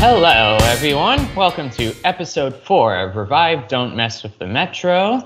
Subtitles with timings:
[0.00, 1.28] Hello, everyone.
[1.34, 5.22] Welcome to episode four of Revive Don't Mess with the Metro.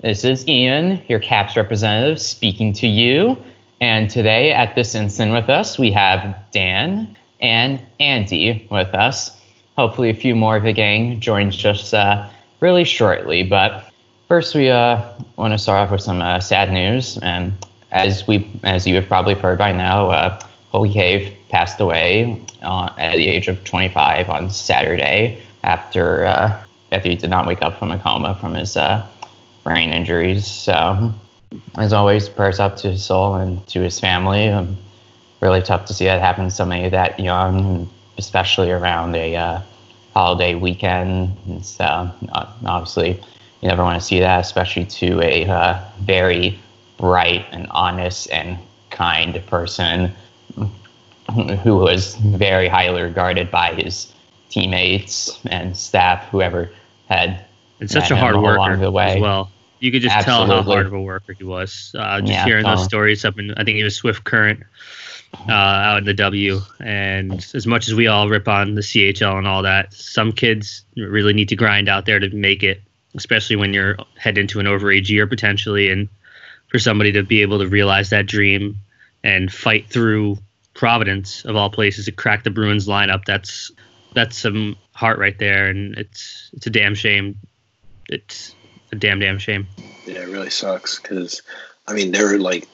[0.00, 3.40] This is Ian, your CAPS representative, speaking to you.
[3.80, 9.40] And today, at this instant with us, we have Dan and Andy with us.
[9.78, 13.44] Hopefully, a few more of the gang joins us uh, really shortly.
[13.44, 13.92] But
[14.26, 17.16] first, we uh, want to start off with some uh, sad news.
[17.18, 17.52] And
[17.92, 20.40] as we, as you have probably heard by now,
[20.76, 26.62] Colby Cave passed away uh, at the age of 25 on Saturday after uh,
[26.92, 29.02] after he did not wake up from a coma from his uh,
[29.64, 30.46] brain injuries.
[30.46, 31.14] So,
[31.78, 34.48] as always, prayers up to his soul and to his family.
[34.48, 34.76] Um,
[35.40, 39.60] really tough to see that happen so many that young, especially around a uh,
[40.12, 41.34] holiday weekend.
[41.46, 43.12] And so, uh, obviously,
[43.62, 46.58] you never want to see that, especially to a uh, very
[46.98, 48.58] bright and honest and
[48.90, 50.12] kind person
[51.32, 54.12] who was very highly regarded by his
[54.48, 56.70] teammates and staff, whoever
[57.08, 57.44] had.
[57.80, 59.16] And such a hard worker along the way.
[59.16, 59.50] as well.
[59.80, 60.46] You could just Absolutely.
[60.46, 61.94] tell how hard of a worker he was.
[61.98, 64.62] Uh, just yeah, hearing those stories up in, I think he was Swift Current
[65.48, 66.60] uh, out in the W.
[66.80, 70.84] And as much as we all rip on the CHL and all that, some kids
[70.96, 72.80] really need to grind out there to make it,
[73.14, 75.90] especially when you're heading into an overage year potentially.
[75.90, 76.08] And
[76.68, 78.76] for somebody to be able to realize that dream
[79.22, 80.38] and fight through
[80.76, 83.24] Providence of all places to crack the Bruins lineup.
[83.24, 83.72] That's
[84.14, 87.38] that's some heart right there, and it's it's a damn shame.
[88.08, 88.54] It's
[88.92, 89.66] a damn damn shame.
[90.06, 91.42] Yeah, it really sucks because
[91.88, 92.68] I mean they're like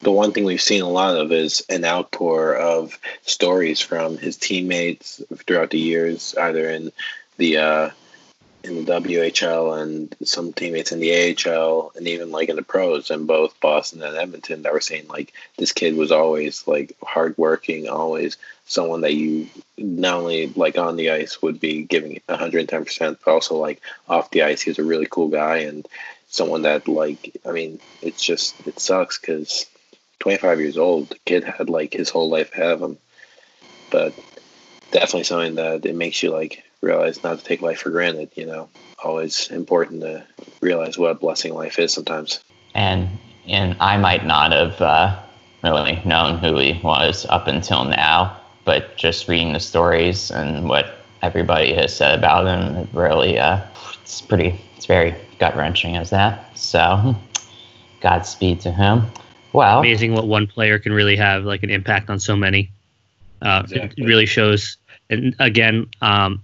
[0.00, 4.36] the one thing we've seen a lot of is an outpour of stories from his
[4.36, 6.92] teammates throughout the years, either in
[7.36, 7.90] the uh,
[8.66, 13.10] in the WHL and some teammates in the AHL and even like in the pros
[13.10, 17.88] in both Boston and Edmonton that were saying like this kid was always like hardworking,
[17.88, 23.30] always someone that you not only like on the ice would be giving 110%, but
[23.30, 25.86] also like off the ice, he was a really cool guy and
[26.28, 29.66] someone that like, I mean, it's just, it sucks because
[30.18, 32.98] 25 years old, the kid had like his whole life ahead of him.
[33.90, 34.14] But
[34.90, 38.30] definitely something that it makes you like realize not to take life for granted.
[38.34, 38.68] You know,
[39.02, 40.24] always important to
[40.60, 42.40] realize what a blessing life is sometimes.
[42.74, 43.08] And
[43.46, 45.18] and I might not have uh,
[45.62, 50.96] really known who he was up until now, but just reading the stories and what
[51.22, 53.60] everybody has said about him, it really, uh,
[54.02, 56.56] it's pretty, it's very gut wrenching as that.
[56.58, 57.14] So,
[58.00, 59.06] Godspeed to him.
[59.52, 62.70] Well, amazing what one player can really have like an impact on so many.
[63.40, 64.04] Uh, exactly.
[64.04, 64.76] It really shows.
[65.08, 66.42] And again, um,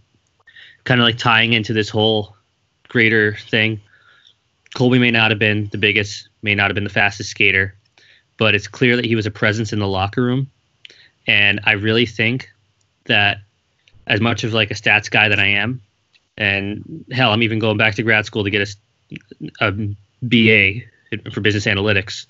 [0.85, 2.37] kind of like tying into this whole
[2.89, 3.81] greater thing.
[4.75, 7.75] Colby may not have been the biggest, may not have been the fastest skater,
[8.39, 10.51] but it's clear that he was a presence in the locker room.
[11.27, 12.51] And I really think
[13.05, 13.39] that
[14.07, 15.81] as much of like a stats guy that I am,
[16.37, 18.77] and hell, I'm even going back to grad school to get
[19.61, 19.73] a, a
[20.23, 20.81] BA
[21.31, 22.27] for business analytics.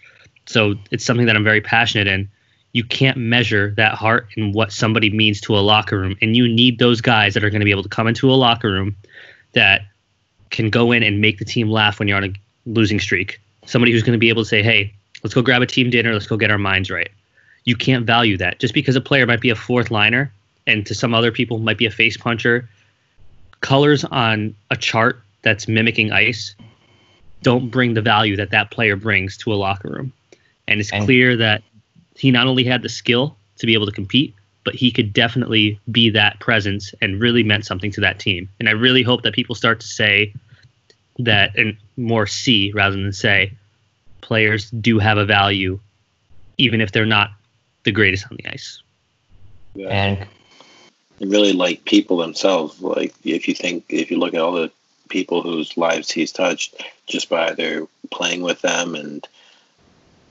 [0.47, 2.29] So it's something that I'm very passionate in
[2.73, 6.17] you can't measure that heart and what somebody means to a locker room.
[6.23, 8.35] And you need those guys that are going to be able to come into a
[8.35, 8.97] locker room
[9.53, 9.83] that
[10.51, 12.33] can go in and make the team laugh when you're on a
[12.67, 13.41] losing streak.
[13.67, 16.13] Somebody who's going to be able to say, hey, let's go grab a team dinner,
[16.13, 17.11] let's go get our minds right.
[17.65, 18.59] You can't value that.
[18.59, 20.33] Just because a player might be a fourth liner
[20.67, 22.69] and to some other people might be a face puncher,
[23.61, 26.55] colors on a chart that's mimicking ice
[27.43, 30.13] don't bring the value that that player brings to a locker room.
[30.69, 31.63] And it's clear that
[32.17, 34.35] he not only had the skill to be able to compete,
[34.65, 38.49] but he could definitely be that presence and really meant something to that team.
[38.61, 40.33] And I really hope that people start to say
[41.19, 43.53] that and more see rather than say
[44.21, 45.79] players do have a value,
[46.59, 47.33] even if they're not
[47.85, 48.81] the greatest on the ice.
[49.75, 49.89] Yeah.
[49.89, 50.29] And
[51.21, 52.81] really like people themselves.
[52.81, 54.71] Like if you think if you look at all the
[55.09, 59.27] people whose lives he's touched just by either playing with them and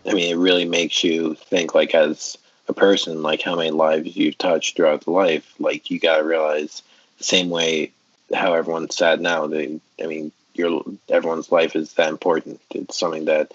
[0.05, 2.37] I mean, it really makes you think, like, as
[2.67, 5.53] a person, like how many lives you've touched throughout the life.
[5.59, 6.81] Like, you got to realize
[7.17, 7.91] the same way
[8.33, 9.47] how everyone's sad now.
[9.47, 12.61] They, I mean, your everyone's life is that important.
[12.71, 13.51] It's something that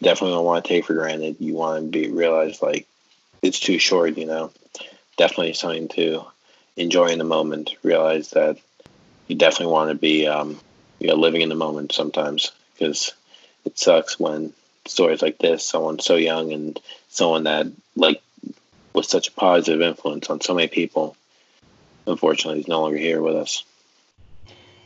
[0.00, 1.36] definitely don't want to take for granted.
[1.38, 2.86] You want to be realize like
[3.42, 4.16] it's too short.
[4.16, 4.52] You know,
[5.16, 6.24] definitely something to
[6.76, 7.76] enjoy in the moment.
[7.82, 8.58] Realize that
[9.28, 10.58] you definitely want to be, um,
[10.98, 13.12] you know, living in the moment sometimes because
[13.64, 14.52] it sucks when
[14.86, 18.22] stories like this, someone so young and someone that like
[18.92, 21.16] was such a positive influence on so many people.
[22.06, 23.64] Unfortunately, he's no longer here with us.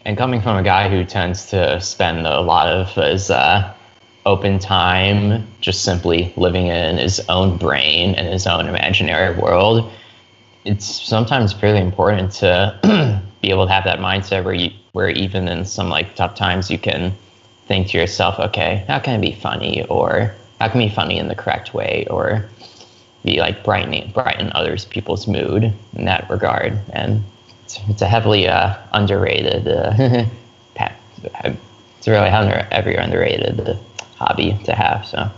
[0.04, 3.74] And coming from a guy who tends to spend a lot of his uh,
[4.24, 9.90] open time just simply living in his own brain and his own imaginary world,
[10.64, 15.46] it's sometimes fairly important to be able to have that mindset where you where even
[15.48, 17.12] in some like tough times you can
[17.66, 21.18] think to yourself, okay, how can I be funny or how can I be funny
[21.18, 22.48] in the correct way or
[23.24, 26.78] be like brightening brighten others people's mood in that regard?
[26.92, 27.24] And
[27.64, 30.26] it's, it's a heavily uh, underrated uh,
[32.06, 33.78] it's really under every underrated
[34.16, 35.28] hobby to have so.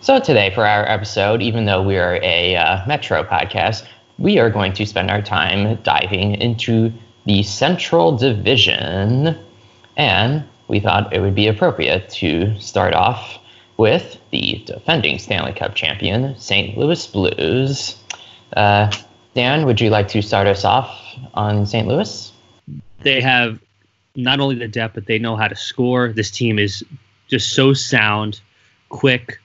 [0.00, 3.86] So today for our episode even though we are a uh, metro podcast
[4.18, 6.92] we are going to spend our time diving into
[7.24, 9.38] the central division
[9.96, 13.38] and we thought it would be appropriate to start off
[13.78, 16.76] with the defending Stanley Cup champion, St.
[16.76, 17.96] Louis Blues.
[18.54, 18.92] Uh,
[19.34, 20.90] Dan, would you like to start us off
[21.34, 21.86] on St.
[21.86, 22.32] Louis?
[23.00, 23.58] They have
[24.16, 26.12] not only the depth, but they know how to score.
[26.12, 26.84] This team is
[27.28, 28.40] just so sound,
[28.88, 29.40] quick.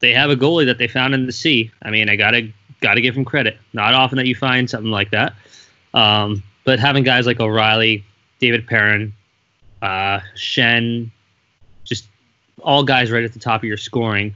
[0.00, 1.70] They have a goalie that they found in the sea.
[1.82, 3.56] I mean, I gotta gotta give him credit.
[3.72, 5.34] Not often that you find something like that.
[5.94, 8.04] Um, but having guys like O'Reilly,
[8.40, 9.14] David Perron,
[9.82, 11.10] uh, Schenn,
[11.84, 12.06] just
[12.62, 14.34] all guys right at the top of your scoring,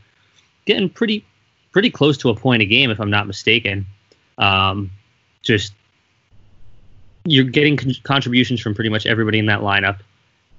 [0.66, 1.24] getting pretty
[1.72, 3.86] pretty close to a point a game if I'm not mistaken.
[4.38, 4.90] Um,
[5.42, 5.72] just
[7.24, 10.00] you're getting con- contributions from pretty much everybody in that lineup.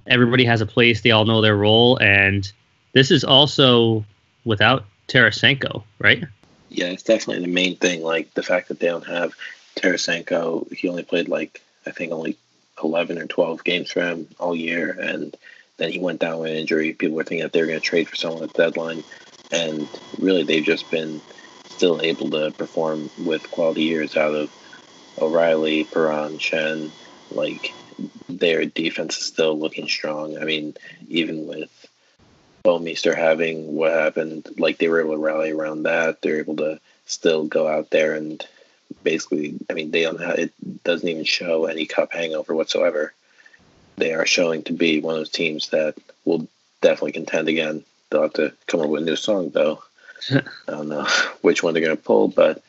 [0.08, 1.02] Everybody has a place.
[1.02, 2.50] They all know their role, and
[2.94, 4.06] this is also
[4.46, 6.24] without Tarasenko, right?
[6.70, 8.04] Yeah, it's definitely the main thing.
[8.04, 9.34] Like the fact that they don't have
[9.76, 10.72] Tarasenko.
[10.72, 12.38] He only played like I think only
[12.84, 14.90] 11 or 12 games for him all year.
[15.00, 15.36] And
[15.78, 16.94] then he went down with an injury.
[16.94, 19.04] People were thinking that they were going to trade for someone at the deadline.
[19.52, 19.88] And
[20.20, 21.22] really, they've just been
[21.66, 24.50] still able to perform with quality years out of
[25.20, 26.92] O'Reilly, Perron, Schenn.
[27.32, 27.74] Like,
[28.30, 30.38] their defense is still looking strong.
[30.38, 30.76] I mean,
[31.10, 31.70] even with
[32.66, 36.22] Bouwmeester having what happened, like, they were able to rally around that.
[36.22, 38.46] They're able to still go out there and
[39.08, 40.52] basically, I mean, they don't have, it
[40.84, 43.14] doesn't even show any cup hangover whatsoever.
[43.96, 45.96] They are showing to be one of those teams that
[46.26, 46.46] will
[46.82, 47.86] definitely contend again.
[48.10, 49.82] They'll have to come up with a new song, though.
[50.30, 51.08] I don't know
[51.42, 52.62] which one they're going to pull, but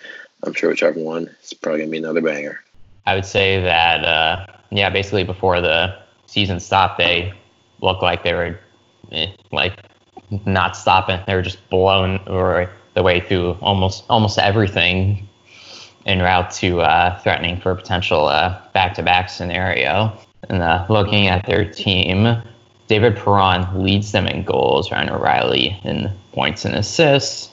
[0.45, 2.61] I'm sure whichever one is probably going to be another banger.
[3.05, 7.33] I would say that, uh, yeah, basically before the season stopped, they
[7.81, 8.61] looked like they were
[9.11, 9.77] eh, like
[10.47, 11.19] not stopping.
[11.27, 15.29] They were just blown or the way through almost almost everything
[16.09, 20.19] en route to uh, threatening for a potential uh, back-to-back scenario.
[20.49, 22.43] And uh, looking at their team,
[22.87, 24.91] David Perron leads them in goals.
[24.91, 27.51] Ryan O'Reilly in points and assists.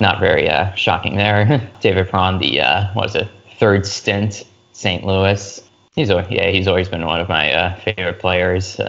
[0.00, 1.70] Not very uh, shocking there.
[1.80, 3.28] David Perron, the uh, was it
[3.58, 5.04] third stint St.
[5.04, 5.62] Louis.
[5.94, 8.80] He's yeah, he's always been one of my uh, favorite players.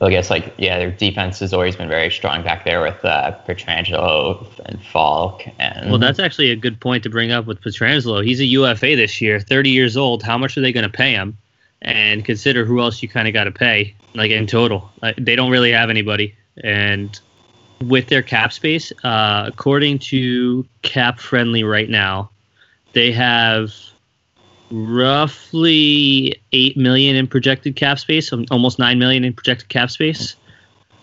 [0.00, 3.34] I guess like yeah, their defense has always been very strong back there with uh,
[3.48, 5.44] Pietrangelo and Faulk.
[5.58, 8.24] And well, that's actually a good point to bring up with Pietrangelo.
[8.24, 10.22] He's a UFA this year, 30 years old.
[10.22, 11.38] How much are they going to pay him?
[11.80, 14.90] And consider who else you kind of got to pay, like in total.
[15.02, 17.18] Uh, they don't really have anybody, and
[17.80, 22.30] with their cap space, uh, according to Cap Friendly right now,
[22.92, 23.74] they have
[24.70, 30.36] roughly eight million in projected cap space, almost nine million in projected cap space.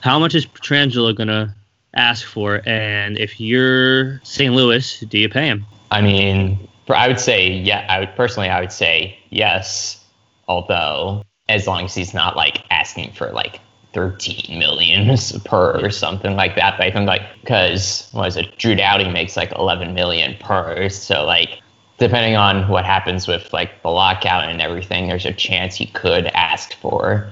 [0.02, 1.56] How much is Pietrangelo gonna
[1.96, 2.62] ask for?
[2.66, 4.54] And if you're St.
[4.54, 5.66] Louis, do you pay him?
[5.92, 7.86] I mean, I would say yeah.
[7.90, 10.04] I would personally, I would say yes.
[10.48, 13.60] Although, as long as he's not like asking for like
[13.94, 15.16] 13 million
[15.46, 16.78] per or something like that.
[16.78, 21.24] But I think like because was it Drew Doughty makes like 11 million per, so
[21.26, 21.62] like
[22.04, 26.26] depending on what happens with like the lockout and everything, there's a chance he could
[26.34, 27.32] ask for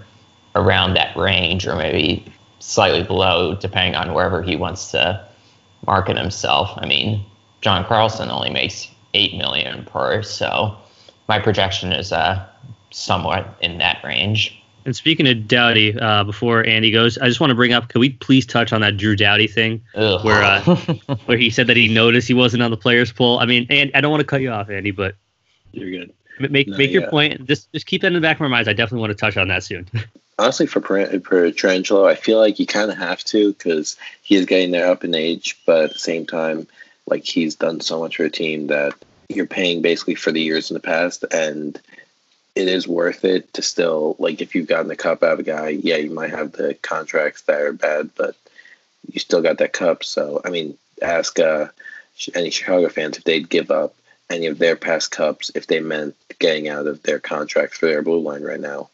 [0.56, 2.26] around that range or maybe
[2.60, 5.22] slightly below, depending on wherever he wants to
[5.86, 6.72] market himself.
[6.78, 7.22] I mean,
[7.60, 10.78] John Carlson only makes eight million per, so
[11.28, 12.42] my projection is uh,
[12.92, 14.61] somewhat in that range.
[14.86, 18.00] And speaking of Doughty, uh, before Andy goes, I just want to bring up: Could
[18.00, 20.24] we please touch on that Drew Doughty thing, Ugh.
[20.26, 20.62] where uh,
[21.26, 23.40] where he said that he noticed he wasn't on the players' poll?
[23.40, 25.16] I mean, and I don't want to cut you off, Andy, but
[25.72, 26.14] you're good.
[26.40, 27.46] Make no, make your point.
[27.46, 28.68] Just just keep that in the back of our minds.
[28.68, 29.88] I definitely want to touch on that soon.
[30.40, 34.46] Honestly, for for Pietrangelo, I feel like you kind of have to because he is
[34.46, 36.68] getting there up in age, but at the same time,
[37.06, 38.94] like he's done so much for a team that
[39.30, 41.80] you're paying basically for the years in the past, and
[42.56, 45.44] it is worth it to still like if you've gotten the cup out of a
[45.44, 48.36] guy, yeah, you might have the contracts that are bad, but
[49.12, 50.04] you still got that cup.
[50.04, 51.68] So I mean, ask uh,
[52.36, 53.96] any Chicago fans if they'd give up
[54.30, 58.02] any of their past cups if they meant getting out of their contracts for their
[58.02, 58.90] blue line right now.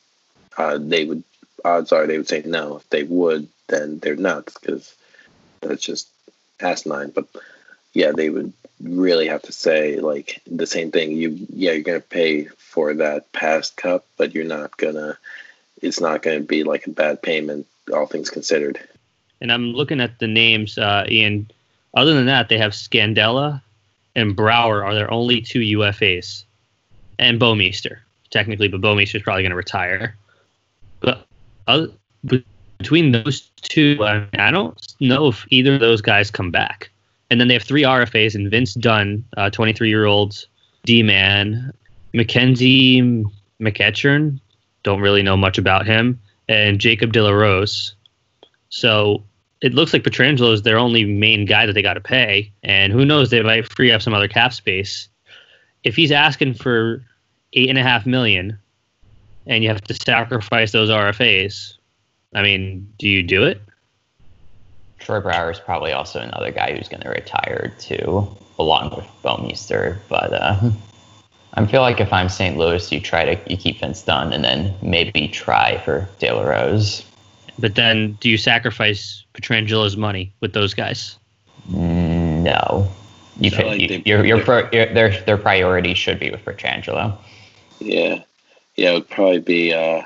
[0.58, 1.24] Uh, they would
[1.64, 2.78] odds are they would say no.
[2.78, 4.96] If they would, then they're nuts because
[5.62, 6.08] that's just
[6.60, 7.12] asinine.
[7.12, 7.28] But
[7.98, 11.12] yeah, they would really have to say like the same thing.
[11.12, 15.18] You yeah, you're gonna pay for that past cup, but you're not gonna.
[15.82, 18.80] It's not gonna be like a bad payment, all things considered.
[19.42, 21.50] And I'm looking at the names, uh, Ian.
[21.96, 23.62] Other than that, they have Scandella
[24.16, 26.44] and Brouwer are their only two UFAs,
[27.18, 28.00] and Bouwmeester
[28.30, 30.16] technically, but Bouwmeester is probably going to retire.
[31.00, 31.26] But
[31.66, 31.88] other,
[32.78, 36.92] between those two, I, mean, I, don't know if either of those guys come back.
[37.30, 40.46] And then they have three RFAs and Vince Dunn, 23 uh, year old
[40.84, 41.74] D man,
[42.14, 43.02] Mackenzie
[43.62, 44.40] MacEachern,
[44.84, 47.94] don't really know much about him, and Jacob De La Rose.
[48.70, 49.24] So
[49.62, 52.94] it looks like Pietrangelo is their only main guy that they got to pay, and
[52.94, 55.10] who knows they might free up some other cap space.
[55.84, 57.04] If he's asking for
[57.54, 58.58] eight and a half million,
[59.46, 61.74] and you have to sacrifice those RFAs,
[62.36, 63.62] I mean, do you do it?
[65.00, 68.28] Troy Brouwer is probably also another guy who's going to retire too,
[68.60, 69.98] along with Bouwmeester.
[70.10, 70.72] But uh,
[71.54, 72.58] I feel like if I'm St.
[72.58, 76.44] Louis, you try to you keep Vince Dunn and then maybe try for De La
[76.44, 77.04] Rose.
[77.60, 81.18] But then, do you sacrifice Pietrangelo's money with those guys?
[81.70, 82.88] No,
[83.40, 87.18] you, could, like you your your, pro, your, their their priority should be with Pietrangelo.
[87.80, 88.24] Yeah,
[88.76, 90.04] yeah, it would probably be uh,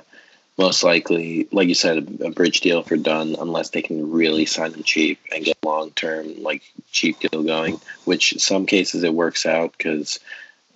[0.62, 4.74] most likely, like you said, a, bridge deal for Dunn, unless they can really sign
[4.74, 7.82] him cheap and get long term like cheap deal going.
[8.06, 10.20] Which some cases it works out because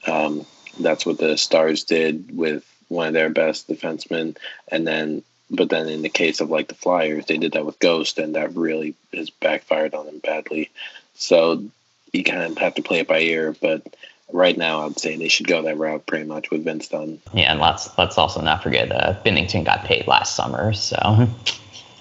[0.08, 0.46] um,
[0.80, 4.36] that's what the Stars did with one of their best defensemen,
[4.68, 7.78] and then but then in the case of like the Flyers, they did that with
[7.78, 10.72] Ghost, and that really has backfired on them badly.
[11.14, 11.64] So
[12.12, 13.56] you kind of have to play it by ear.
[13.62, 13.84] But
[14.32, 17.20] right now, I'd say they should go that route pretty much with Vince Dunn.
[17.34, 21.28] Yeah, and let's let's also not forget uh, Binnington got paid last summer, so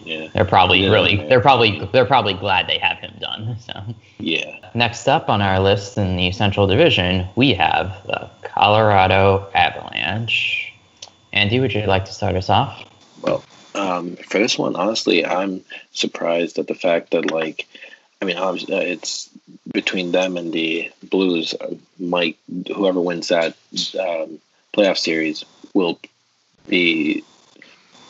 [0.04, 3.56] yeah, they're probably yeah, really they're probably they're probably glad they have him done.
[3.60, 4.70] So yeah.
[4.74, 10.72] Next up on our list in the Central Division, we have the Colorado Avalanche.
[11.32, 12.84] Andy, would you like to start us off?
[13.22, 17.66] Well, um, for this one, honestly, I'm surprised at the fact that like,
[18.24, 19.28] I mean, obviously, uh, it's
[19.70, 21.52] between them and the Blues.
[21.52, 22.38] Uh, might
[22.74, 23.54] whoever wins that
[24.00, 24.40] um,
[24.72, 26.00] playoff series will
[26.66, 27.22] be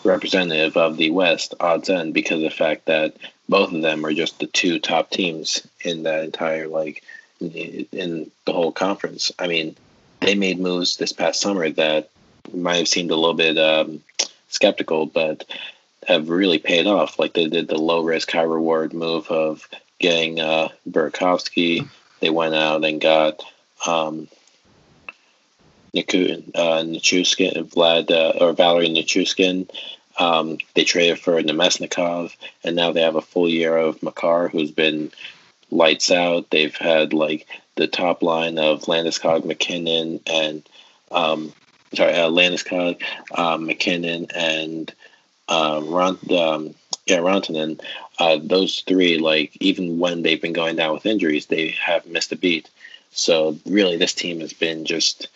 [0.04, 3.16] representative of the West odds end because of the fact that
[3.48, 7.02] both of them are just the two top teams in that entire like
[7.40, 9.32] in the whole conference.
[9.36, 9.74] I mean,
[10.20, 12.10] they made moves this past summer that
[12.52, 14.00] might have seemed a little bit um,
[14.46, 15.44] skeptical, but
[16.06, 17.18] have really paid off.
[17.18, 19.68] Like they did the low risk, high reward move of
[20.04, 21.88] getting uh, Burakovsky.
[22.20, 23.42] They went out and got
[23.86, 24.28] um,
[25.96, 29.70] Niku, uh, Vlad, uh, or Valeri Nichushkin.
[30.18, 34.70] Um, they traded for Namestnikov, and now they have a full year of Makar, who's
[34.70, 35.10] been
[35.70, 36.50] lights out.
[36.50, 37.46] They've had like
[37.76, 40.68] the top line of Landeskog, MacKinnon, and
[41.10, 41.50] um,
[41.94, 43.02] sorry, uh, Landeskog,
[43.34, 44.92] uh, MacKinnon, and
[45.48, 46.74] uh, Ron, um,
[47.06, 47.80] yeah, Rantanen.
[48.18, 52.32] Uh, those three, like even when they've been going down with injuries, they have missed
[52.32, 52.70] a beat.
[53.10, 55.28] So really, this team has been just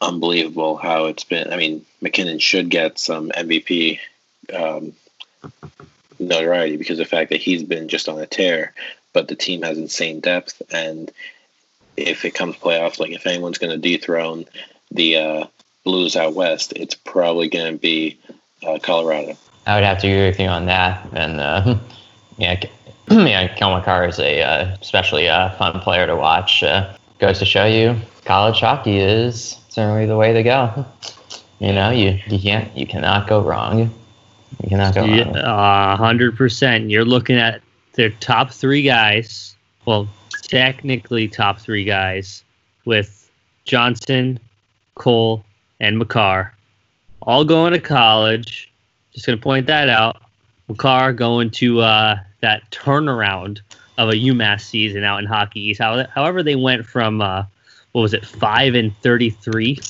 [0.00, 1.52] unbelievable how it's been.
[1.52, 4.00] I mean, MacKinnon should get some MVP
[4.52, 4.92] um,
[6.18, 8.74] notoriety because of the fact that he's been just on a tear,
[9.12, 10.62] but the team has insane depth.
[10.72, 11.10] And
[11.96, 14.46] if it comes playoffs, like if anyone's going to dethrone
[14.90, 15.46] the uh,
[15.84, 18.18] Blues out west, it's probably going to be
[18.66, 19.36] uh, Colorado.
[19.68, 21.06] I would have to agree with you on that.
[21.12, 21.78] And uh,
[22.38, 22.58] yeah,
[23.10, 26.62] yeah, Cale Makar is a uh, especially uh, fun player to watch.
[26.62, 27.94] Uh, goes to show you,
[28.24, 30.86] college hockey is certainly the way to go.
[31.60, 33.92] You know, you you can't you cannot go wrong.
[34.62, 35.34] You cannot go wrong.
[35.96, 36.88] hundred percent.
[36.88, 37.62] You're looking at
[37.94, 39.56] their top three guys.
[39.84, 40.06] Well,
[40.42, 42.44] technically top three guys
[42.84, 43.28] with
[43.64, 44.38] Johnson,
[44.94, 45.44] Cole,
[45.80, 46.54] and Makar,
[47.22, 48.70] all going to college.
[49.18, 50.22] Just going to point that out.
[50.68, 53.62] Makar going to uh, that turnaround
[53.96, 55.80] of a UMass season out in Hockey East.
[55.80, 57.42] however, they went from uh,
[57.90, 59.80] what was it, five and thirty-three.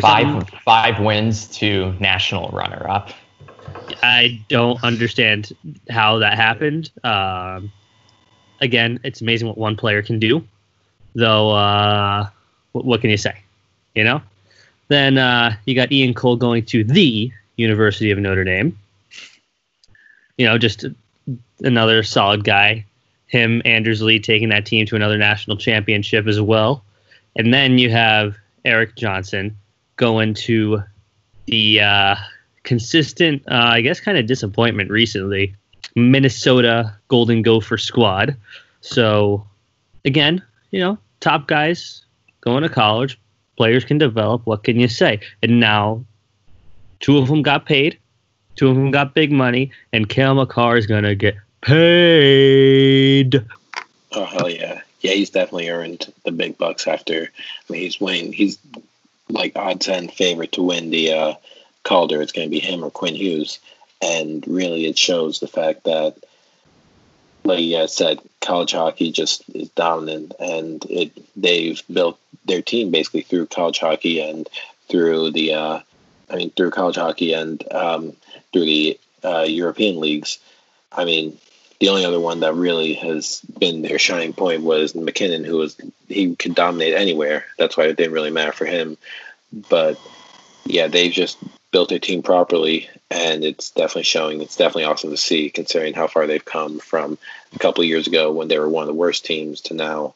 [0.00, 3.10] Five five wins to national runner-up.
[4.02, 5.54] I don't understand
[5.90, 6.90] how that happened.
[7.04, 7.70] Um,
[8.62, 10.42] again, it's amazing what one player can do.
[11.14, 12.30] Though, uh,
[12.72, 13.38] what, what can you say?
[13.94, 14.22] You know.
[14.88, 18.78] Then uh, you got Ian Cole going to the University of Notre Dame.
[20.36, 20.84] You know, just
[21.60, 22.84] another solid guy.
[23.26, 26.84] Him, Anders Lee taking that team to another national championship as well.
[27.36, 29.56] And then you have Erik Johnson
[29.96, 30.82] going to
[31.46, 32.16] the uh,
[32.62, 35.54] consistent, uh, I guess, kind of disappointment recently
[35.96, 38.36] Minnesota Golden Gopher squad.
[38.80, 39.46] So,
[40.04, 42.04] again, you know, top guys
[42.42, 43.18] going to college,
[43.56, 44.46] players can develop.
[44.46, 45.20] What can you say?
[45.42, 46.04] And now,
[47.00, 47.98] two of them got paid,
[48.56, 53.44] two of them got big money, and Cale Makar is to get paid.
[54.12, 54.80] Oh, hell yeah.
[55.00, 57.30] Yeah, he's definitely earned the big bucks after.
[57.68, 58.32] I mean, he's winning.
[58.32, 58.58] He's
[59.28, 61.34] like odds and favorite to win the uh,
[61.84, 62.22] Calder.
[62.22, 63.58] It's to be him or Quinn Hughes.
[64.02, 66.16] And really, it shows the fact that
[67.46, 73.22] like I said, college hockey just is dominant, and it they've built their team basically
[73.22, 74.48] through college hockey and
[74.88, 75.80] through the, uh,
[76.30, 78.16] I mean, through college hockey and um,
[78.52, 80.38] through the uh, European leagues.
[80.92, 81.38] I mean,
[81.78, 85.76] the only other one that really has been their shining point was MacKinnon, who was
[86.08, 87.44] he could dominate anywhere.
[87.58, 88.96] That's why it didn't really matter for him.
[89.52, 90.00] But
[90.64, 91.38] yeah, they've just
[91.70, 94.40] built their team properly, and it's definitely showing.
[94.40, 97.18] It's definitely awesome to see, considering how far they've come from
[97.54, 100.14] a couple of years ago when they were one of the worst teams to now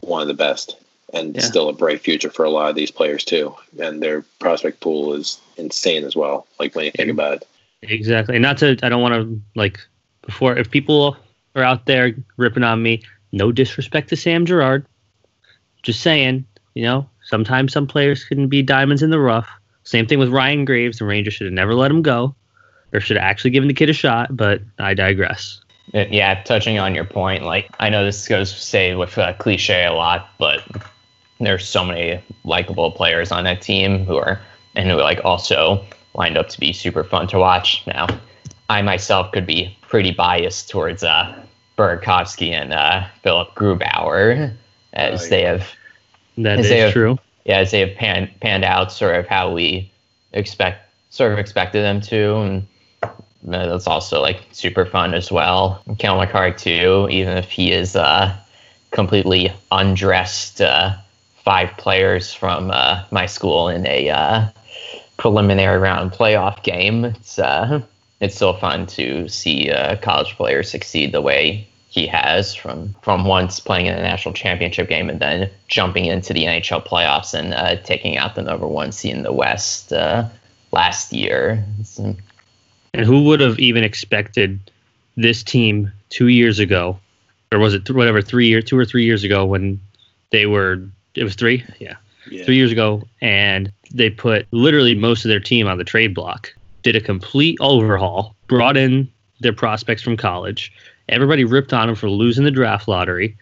[0.00, 0.76] one of the best,
[1.12, 1.42] and yeah.
[1.42, 3.54] still a bright future for a lot of these players too.
[3.80, 6.46] And their prospect pool is insane as well.
[6.58, 7.48] Like when you think about it.
[7.82, 8.36] Exactly.
[8.36, 9.78] And not to, I don't want to like
[10.22, 11.16] before if people
[11.54, 14.86] are out there ripping on me, no disrespect to Sam Girard.
[15.82, 19.48] Just saying, you know, sometimes some players can be diamonds in the rough.
[19.84, 20.98] Same thing with Ryan Graves.
[20.98, 22.34] The Rangers should have never let him go,
[22.92, 24.36] or should have actually given the kid a shot.
[24.36, 25.62] But I digress.
[25.94, 29.92] Yeah, touching on your point, like I know this goes say with uh, cliche a
[29.92, 30.62] lot, but
[31.40, 34.40] there's so many likable players on that team who are
[34.74, 37.84] and who like also lined up to be super fun to watch.
[37.86, 38.06] Now,
[38.68, 41.34] I myself could be pretty biased towards uh,
[41.76, 44.52] Burakovsky and uh, Philipp Grubauer,
[44.92, 45.66] as oh, they have.
[46.36, 47.18] That is have, true.
[47.44, 49.90] Yeah, as they have pan, panned out, sort of how we
[50.32, 52.66] expect, sort of expected them to, and
[53.42, 55.82] that's also like super fun as well.
[55.98, 58.36] Cale Makar too, even if he is uh,
[58.90, 60.94] completely undressed uh,
[61.48, 64.46] five players from uh, my school in a uh,
[65.16, 67.06] preliminary round playoff game.
[67.06, 67.80] It's uh,
[68.20, 73.24] it's still fun to see a college player succeed the way he has from from
[73.24, 77.54] once playing in a national championship game and then jumping into the NHL playoffs and
[77.54, 80.28] uh, taking out the number one seed in the West uh,
[80.70, 81.64] last year.
[82.92, 84.60] And who would have even expected
[85.16, 87.00] this team two years ago,
[87.50, 89.80] or was it whatever three year, two or three years ago when
[90.28, 90.82] they were?
[91.18, 91.96] It was three, yeah,
[92.30, 92.44] yeah.
[92.44, 96.54] three years ago, and they put literally most of their team on the trade block
[96.82, 100.72] did a complete overhaul, brought in their prospects from college.
[101.08, 103.36] Everybody ripped on them for losing the draft lottery.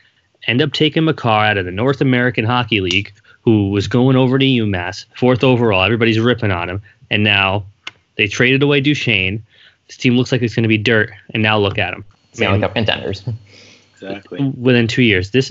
[0.46, 3.12] End up taking Makar out of the North American Hockey League,
[3.42, 5.82] who was going over to UMass, fourth overall.
[5.82, 6.82] Everybody's ripping on him.
[7.10, 7.64] And now
[8.16, 9.44] they traded away Duchene.
[9.86, 11.10] This team looks like it's going to be dirt.
[11.30, 12.04] And now look at them.
[12.32, 13.22] Stanley Cup contenders.
[13.98, 14.52] Exactly.
[14.60, 15.30] Within two years.
[15.30, 15.50] This,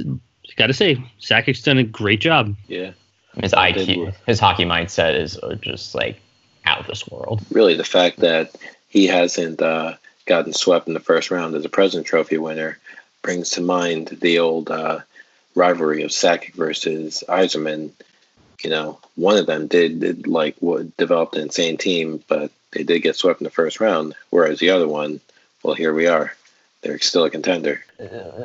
[0.58, 2.56] got to say, Sakic's done a great job.
[2.68, 2.92] Yeah.
[3.36, 6.20] His IQ, his hockey mindset is just like
[6.66, 7.42] out of this world.
[7.52, 8.56] Really, the fact that
[8.88, 12.80] he hasn't uh, gotten swept in the first round as a President Trophy winner
[13.22, 15.00] brings to mind the old uh,
[15.54, 17.92] rivalry of Sakic versus Yzerman.
[18.64, 22.84] You know, one of them did, did like what developed an insane team, but they
[22.84, 24.16] did get swept in the first round.
[24.30, 25.20] Whereas the other one,
[25.62, 26.32] well, here we are
[26.86, 27.84] they're still a contender.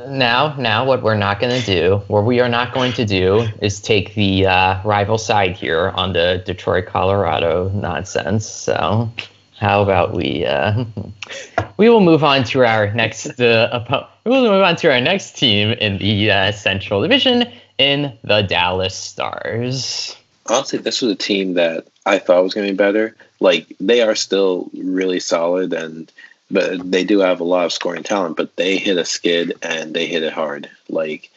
[0.08, 3.46] now, now, what we're not going to do, what we are not going to do,
[3.60, 8.46] is take the uh, rival side here on the Detroit, Colorado nonsense.
[8.46, 9.12] So,
[9.58, 10.84] how about we uh,
[11.76, 15.36] we will move on to our next uh, we will move on to our next
[15.36, 17.44] team in the uh, Central Division
[17.76, 20.16] in the Dallas Stars.
[20.46, 23.14] Honestly, this was a team that I thought was going to be better.
[23.38, 26.10] Like they are still really solid and
[26.50, 28.36] but they do have a lot of scoring talent.
[28.36, 30.68] But they hit a skid and they hit it hard.
[30.88, 31.30] Like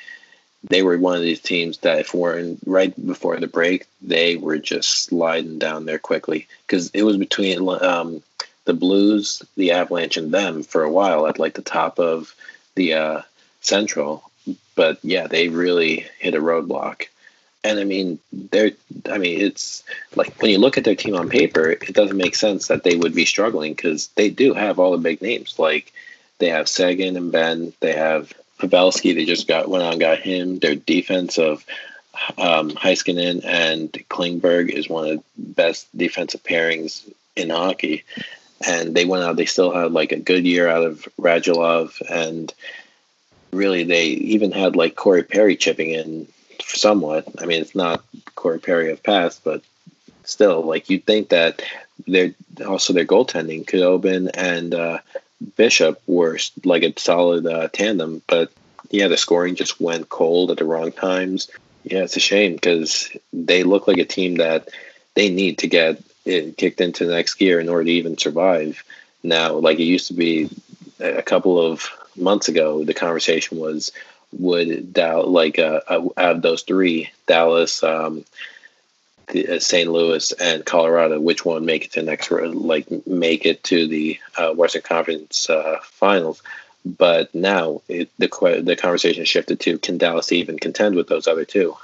[0.63, 4.57] they were one of these teams that if weren't right before the break, they were
[4.57, 8.23] just sliding down there quickly because it was between um,
[8.65, 12.33] the Blues, the Avalanche, and them for a while at like the top of
[12.75, 13.21] the uh,
[13.61, 14.29] Central.
[14.75, 17.07] But yeah, they really hit a roadblock.
[17.63, 18.71] And I mean, they're.
[19.09, 19.83] I mean, it's
[20.15, 22.95] like when you look at their team on paper, it doesn't make sense that they
[22.95, 25.57] would be struggling because they do have all the big names.
[25.57, 25.93] Like
[26.39, 29.15] they have Seguin and Benn, They have Pavelski.
[29.15, 30.59] They just got went on got him.
[30.59, 31.65] Their defense of
[32.37, 38.03] um, Heiskanen and Klingberg is one of the best defensive pairings in hockey.
[38.65, 39.35] And they went out.
[39.35, 42.53] They still had like a good year out of Radulov, and
[43.51, 46.27] really they even had like Corey Perry chipping in
[46.61, 47.25] somewhat.
[47.39, 48.03] I mean, it's not
[48.35, 49.61] Corey Perry of past, but
[50.23, 51.61] still, like you'd think that
[52.07, 52.33] they're
[52.65, 54.99] also their goaltending, Khudobin and uh,
[55.55, 58.51] Bishop were like a solid uh, tandem, but
[58.89, 61.49] yeah, the scoring just went cold at the wrong times.
[61.83, 64.69] Yeah, it's a shame because they look like a team that
[65.15, 68.83] they need to get kicked into the next gear in order to even survive.
[69.23, 70.49] Now, like it used to be
[70.99, 73.91] a couple of months ago, the conversation was
[74.39, 78.25] would Dow like uh, uh, out of those three, Dallas, um,
[79.27, 79.89] the, uh, St.
[79.89, 84.53] Louis, and Colorado, which one make it to next like make it to the uh,
[84.53, 86.41] Western Conference uh, Finals?
[86.85, 91.45] But now it, the the conversation shifted to can Dallas even contend with those other
[91.45, 91.75] two?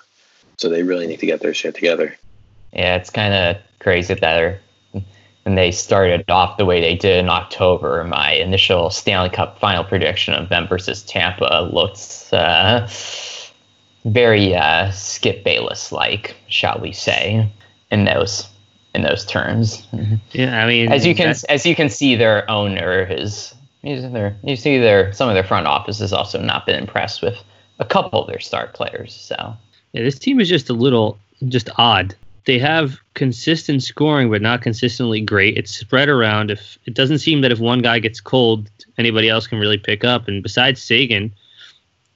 [0.57, 2.17] So they really need to get their shit together.
[2.73, 4.59] Yeah, it's kind of crazy that they're
[5.49, 8.03] and they started off the way they did in October.
[8.03, 12.87] My initial Stanley Cup final prediction of them versus Tampa looks uh,
[14.05, 17.51] very uh, Skip Bayless like, shall we say,
[17.89, 18.47] in those
[18.93, 19.87] in those terms.
[20.33, 24.55] Yeah, I mean, as you can as you can see, their owner is their you
[24.55, 27.37] see their some of their front office has also not been impressed with
[27.79, 29.15] a couple of their star players.
[29.15, 29.57] So
[29.93, 32.15] yeah, this team is just a little just odd
[32.49, 35.55] they have consistent scoring, but not consistently great.
[35.55, 36.49] It's spread around.
[36.49, 40.03] If it doesn't seem that if one guy gets cold, anybody else can really pick
[40.03, 40.27] up.
[40.27, 41.31] And besides Seguin,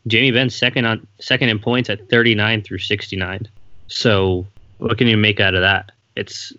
[0.07, 3.47] Jamie Benn's second on second in points at 39 through 69.
[3.89, 4.47] So
[4.79, 5.91] what can you make out of that?
[6.15, 6.51] It's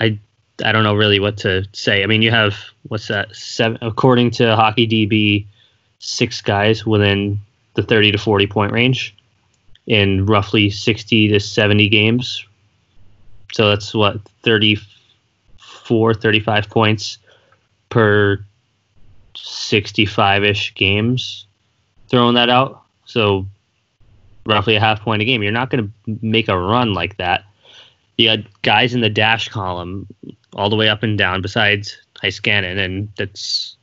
[0.00, 0.18] I
[0.64, 2.02] I don't know really what to say.
[2.02, 2.56] I mean, you have
[2.88, 3.32] what's that?
[3.36, 5.46] Seven according to Hockey DB,
[6.00, 7.38] six guys within
[7.74, 9.14] the 30 to 40 point range
[9.90, 12.46] in roughly 60 to 70 games.
[13.52, 17.18] So that's what 34, 35 points
[17.88, 18.38] per
[19.34, 21.44] 65 ish games.
[22.08, 22.84] Throwing that out.
[23.04, 23.48] So
[24.46, 25.42] roughly a half point a game.
[25.42, 27.44] You're not going to make a run like that.
[28.16, 30.06] You got guys in the dash column
[30.54, 32.78] all the way up and down besides Heiskanen.
[32.78, 33.76] And that's,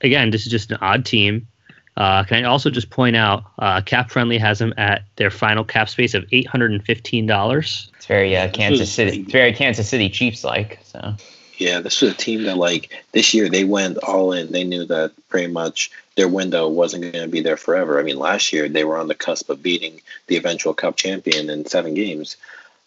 [0.00, 1.46] again, this is just an odd team.
[1.96, 5.62] Uh, can I also just point out, uh, Cap Friendly has them at their final
[5.62, 7.90] cap space of eight hundred and fifteen dollars.
[7.96, 9.20] It's very uh, Kansas City.
[9.20, 10.78] It's very Kansas City Chiefs like.
[10.84, 11.14] So.
[11.58, 14.50] Yeah, this was a team that like this year they went all in.
[14.50, 18.00] They knew that pretty much their window wasn't going to be there forever.
[18.00, 21.50] I mean, last year they were on the cusp of beating the eventual Cup champion
[21.50, 22.36] in seven games,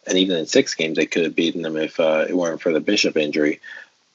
[0.08, 2.74] and even in six games they could have beaten them if uh, it weren't for
[2.74, 3.62] the Bishop injury.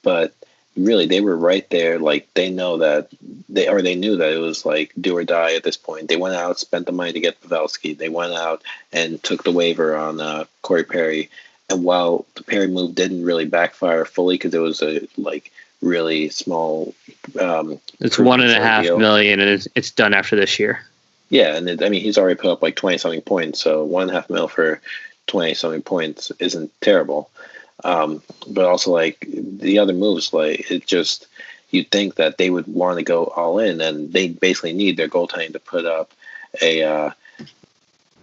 [0.03, 0.33] But
[0.75, 1.99] really they were right there.
[1.99, 3.09] Like they know that
[3.49, 6.07] they or they knew that it was like do or die at this point.
[6.07, 7.97] They went out spent the money to get pavelski.
[7.97, 11.29] They went out and took the waiver on uh, corey perry.
[11.69, 16.29] And while the perry move didn't really backfire fully because it was a like really
[16.29, 16.93] small
[17.39, 18.99] um it's one and a half deal.
[18.99, 20.85] million, and it's, it's done after this year.
[21.29, 24.03] Yeah and it, i mean he's already put up like 20 something points so one
[24.03, 24.81] and a half mil for
[25.27, 27.29] 20 something points isn't terrible
[27.83, 31.27] um, but also like the other moves, like it just
[31.71, 35.07] you'd think that they would want to go all in, and they basically need their
[35.07, 36.11] goaltending to put up
[36.61, 36.83] a.
[36.83, 37.11] Uh,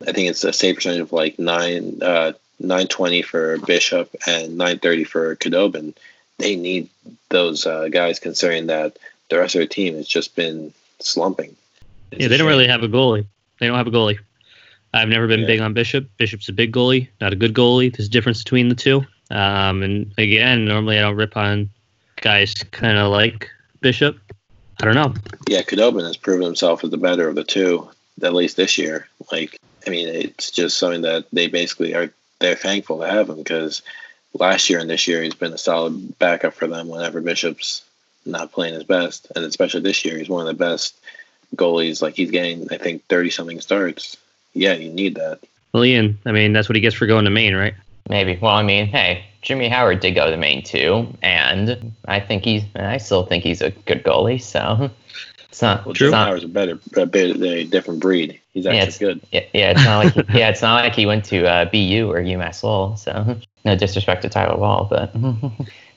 [0.06, 4.56] I think it's a save percentage of like nine uh, nine twenty for Bishop and
[4.56, 5.94] nine thirty for Khudobin.
[6.38, 6.88] They need
[7.30, 8.96] those uh, guys, considering that
[9.28, 11.56] the rest of their team has just been slumping.
[12.12, 13.26] It's yeah, they don't really have a goalie.
[13.58, 14.18] They don't have a goalie.
[14.94, 15.46] I've never been yeah.
[15.46, 16.08] big on Bishop.
[16.16, 17.94] Bishop's a big goalie, not a good goalie.
[17.94, 19.04] There's a difference between the two.
[19.30, 21.70] Um, and again, normally I don't rip on
[22.20, 24.18] guys kind of like Bishop.
[24.80, 25.14] I don't know.
[25.48, 27.88] Yeah, Khudobin has proven himself as the better of the two,
[28.22, 29.08] at least this year.
[29.32, 32.12] Like, I mean, it's just something that they basically are.
[32.40, 33.82] They're thankful to have him because
[34.32, 37.84] last year and this year he's been a solid backup for them whenever Bishop's
[38.24, 40.94] not playing his best, and especially this year he's one of the best
[41.56, 42.00] goalies.
[42.00, 44.16] Like he's getting, I think, thirty something starts.
[44.54, 45.40] Yeah, you need that.
[45.72, 47.74] Well, Ian, I mean, that's what he gets for going to Maine, right?
[48.08, 48.38] Maybe.
[48.40, 52.64] Well, I mean, hey, Jimmy Howard did go to Maine too, and I think he's.
[52.74, 54.40] I still think he's a good goalie.
[54.40, 54.90] So
[55.48, 55.84] it's not.
[55.84, 58.40] Well, Jimmy Howard's a better, a bit a different breed.
[58.52, 59.26] He's actually yeah, good.
[59.30, 62.20] Yeah, yeah, it's not like yeah, it's not like he went to uh, BU or
[62.20, 62.96] UMass Lowell.
[62.96, 65.14] So no disrespect to Tyler Wall, but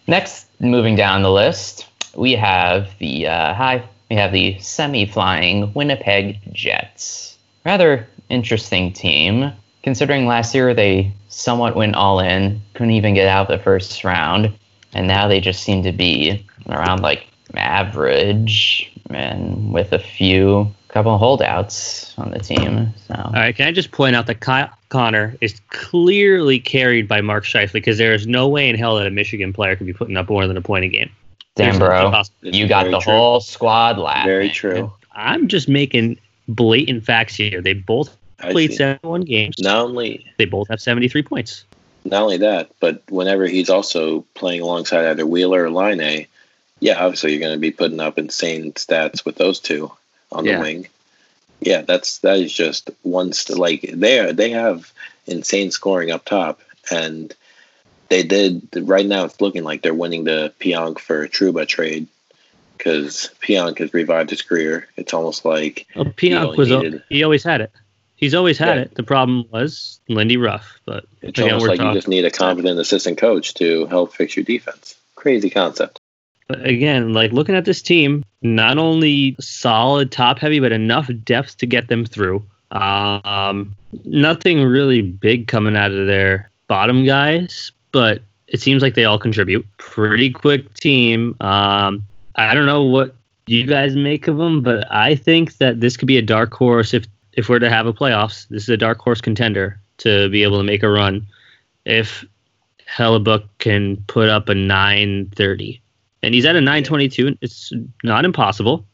[0.08, 3.84] next, moving down the list, we have the uh, high.
[4.10, 7.38] We have the semi-flying Winnipeg Jets.
[7.64, 13.50] Rather interesting team considering last year they somewhat went all in, couldn't even get out
[13.50, 14.54] of the first round,
[14.94, 21.18] and now they just seem to be around like average and with a few couple
[21.18, 22.94] holdouts on the team.
[23.08, 23.16] So.
[23.16, 27.46] All right, can I just point out that Kyle Connor is clearly carried by Mark
[27.46, 30.18] Scheifele because there is no way in hell that a Michigan player could be putting
[30.18, 31.10] up more than a point a game.
[31.56, 33.12] Damn, bro, you got the true.
[33.12, 34.30] whole squad laughing.
[34.30, 34.92] Very true.
[35.14, 36.18] I'm just making
[36.48, 37.62] blatant facts here.
[37.62, 39.56] They both played 71 games.
[39.60, 41.66] Not only they both have 73 points.
[42.04, 46.28] Not only that, but whenever he's also playing alongside either Wheeler or Laine,
[46.80, 49.92] yeah, obviously you're going to be putting up insane stats with those two
[50.32, 50.56] on yeah.
[50.56, 50.88] the wing.
[51.60, 54.92] Yeah, that's that is just one st- like they are, they have
[55.28, 57.34] insane scoring up top, and
[58.10, 59.26] they did right now.
[59.26, 62.08] It's looking like they're winning the Pionk for Trouba trade
[62.78, 64.88] because Pionk has revived his career.
[64.98, 67.72] It's almost like well, Pionk was needed, he always had it.
[68.22, 68.84] He's always had yeah.
[68.84, 68.96] it.
[68.96, 71.92] The problem was Lindy Ruff, but it's again, almost like talking.
[71.92, 74.96] you just need a competent assistant coach to help fix your defense.
[75.16, 76.00] Crazy concept.
[76.48, 81.58] But again, like looking at this team, not only solid top heavy, but enough depth
[81.58, 82.46] to get them through.
[82.70, 89.06] Um, nothing really big coming out of their bottom guys, but it seems like they
[89.06, 89.66] all contribute.
[89.78, 91.36] Pretty quick team.
[91.40, 92.04] Um,
[92.36, 93.16] I don't know what
[93.48, 96.94] you guys make of them, but I think that this could be a dark horse
[96.94, 98.48] if if we're to have a playoffs.
[98.50, 101.28] This is a dark horse contender to be able to make a run.
[101.86, 102.26] If
[102.88, 105.82] Hellebuyck can put up a 930,
[106.24, 107.72] and he's at a 922, it's
[108.04, 108.86] not impossible.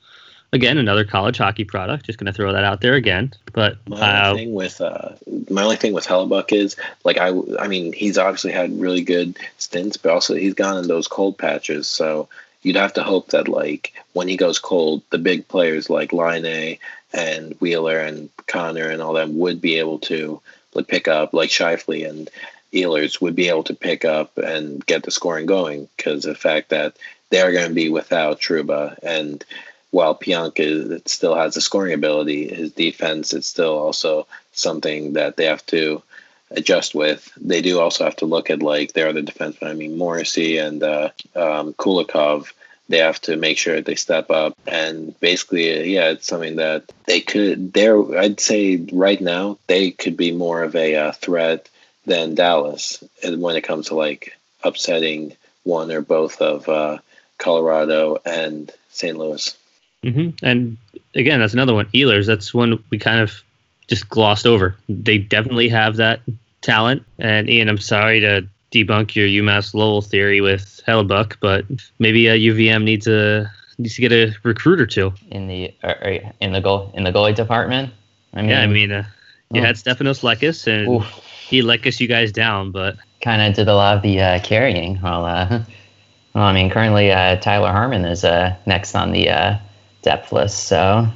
[0.53, 2.05] Again, another college hockey product.
[2.05, 3.33] Just going to throw that out there again.
[3.51, 5.09] But my uh, only thing with uh,
[5.49, 9.37] my only thing with Hellebuyck is like I, I mean, he's obviously had really good
[9.57, 11.89] stints, but also he's gone in those cold patches.
[11.89, 12.29] So
[12.61, 16.79] you'd have to hope that like when he goes cold, the big players like Laine
[17.13, 20.41] and Wheeler and Connor and all them would be able to
[20.73, 22.29] like pick up like Scheifele and
[22.73, 26.69] Ehlers would be able to pick up and get the scoring going because the fact
[26.69, 26.97] that
[27.29, 29.43] they're going to be without Trouba and
[29.91, 35.37] while Pionk is, still has the scoring ability, his defense is still also something that
[35.37, 36.03] they have to
[36.51, 37.31] adjust with.
[37.37, 39.67] They do also have to look at like their other defensemen.
[39.67, 42.51] I mean, Morrissey and uh, um, Kulikov.
[42.89, 47.19] They have to make sure they step up, and basically, yeah, it's something that they
[47.19, 47.73] could.
[47.73, 51.69] There, I'd say right now they could be more of a uh, threat
[52.05, 56.99] than Dallas when it comes to like upsetting one or both of uh,
[57.37, 59.17] Colorado and St.
[59.17, 59.55] Louis.
[60.03, 60.45] Mm-hmm.
[60.45, 60.77] And
[61.13, 61.87] again, that's another one.
[61.87, 62.25] Ehlers.
[62.25, 63.43] That's one we kind of
[63.87, 64.75] just glossed over.
[64.87, 66.21] They definitely have that
[66.61, 67.03] talent.
[67.19, 71.65] And Ian, I'm sorry to debunk your UMass Lowell theory with Hellebuyck, but
[71.99, 75.73] maybe a uh, UVM needs a needs to get a recruit or two in the
[75.83, 77.93] uh, uh, in the goal in the goalie department.
[78.33, 79.05] I mean, yeah, I mean, uh,
[79.51, 79.63] you oh.
[79.63, 81.05] had Stefanos Lekkas, and oof.
[81.47, 85.01] he Lekkas you guys down, but kind of did a lot of the uh, carrying.
[85.01, 85.47] Well, uh,
[86.33, 88.23] well, I mean, currently uh, Tyler Harmon is
[88.65, 89.59] next on the
[90.01, 91.07] depth list, so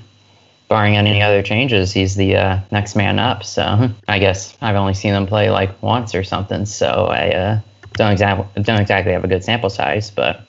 [0.71, 3.43] barring any other changes, he's the uh, next man up.
[3.43, 7.59] So I guess I've only seen him play like once or something, so I uh,
[7.95, 10.09] don't exactly don't exactly have a good sample size.
[10.09, 10.47] But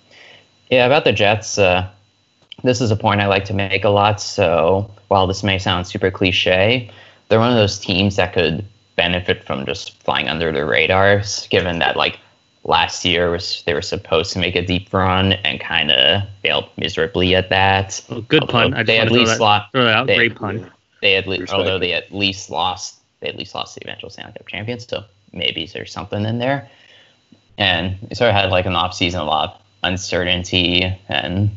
[0.70, 1.88] yeah, about the Jets, uh,
[2.62, 4.20] this is a point I like to make a lot.
[4.20, 6.88] So while this may sound super cliche,
[7.28, 11.80] they're one of those teams that could benefit from just flying under the radars, given
[11.80, 12.20] that like
[12.64, 16.68] last year was they were supposed to make a deep run and kind of failed
[16.76, 18.02] miserably at that.
[18.08, 18.74] Oh, good although pun.
[18.74, 19.72] I they at least lost.
[19.72, 20.70] They, Great pun.
[21.00, 24.32] They at least, although they at least lost, they at least lost the eventual Stanley
[24.32, 24.86] Cup champions.
[24.88, 26.68] So maybe there's something in there.
[27.58, 31.50] And they sort of had like an off season, a lot of uncertainty, and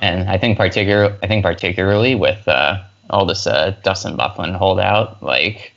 [0.00, 5.22] and I think particular, I think particularly with uh, all this uh, Dustin Byfuglien holdout,
[5.22, 5.72] like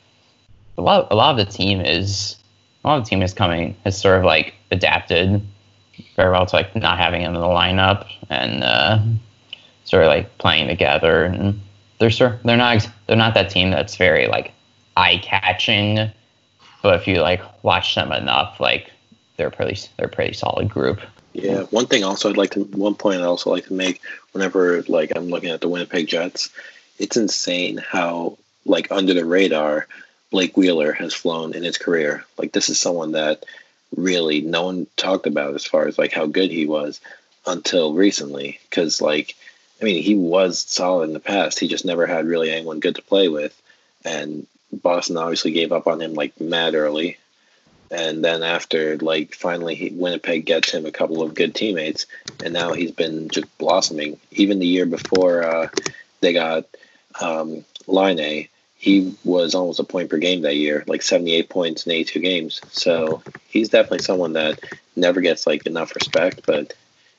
[0.78, 2.36] a lot, a lot of the team is
[2.84, 5.42] of the team is coming has sort of like adapted
[6.16, 8.98] very well to like not having him in the lineup and uh,
[9.84, 11.60] sort of like playing together and
[11.98, 14.52] they're sort they're not they're not that team that's very like
[14.96, 16.10] eye catching,
[16.82, 18.90] but if you like watch them enough, like
[19.36, 21.00] they're pretty they're a pretty solid group.
[21.32, 24.00] Yeah, one thing also I'd like to one point I'd also like to make
[24.32, 26.50] whenever like I'm looking at the Winnipeg Jets,
[26.98, 29.86] it's insane how like under the radar
[30.30, 32.24] Blake Wheeler has flown in his career.
[32.38, 33.44] Like this is someone that
[33.96, 37.00] really no one talked about as far as like how good he was
[37.46, 38.60] until recently.
[38.68, 39.34] Because like,
[39.80, 41.58] I mean, he was solid in the past.
[41.58, 43.60] He just never had really anyone good to play with,
[44.04, 47.18] and Boston obviously gave up on him like mad early.
[47.90, 52.06] And then after like finally he, Winnipeg gets him a couple of good teammates,
[52.44, 54.20] and now he's been just blossoming.
[54.30, 55.68] Even the year before uh,
[56.20, 56.66] they got
[57.20, 58.48] um, Laine,
[58.80, 62.60] he was almost a point per game that year, like 78 points in 82 games.
[62.70, 64.58] So he's definitely someone that
[64.96, 66.72] never gets like enough respect, but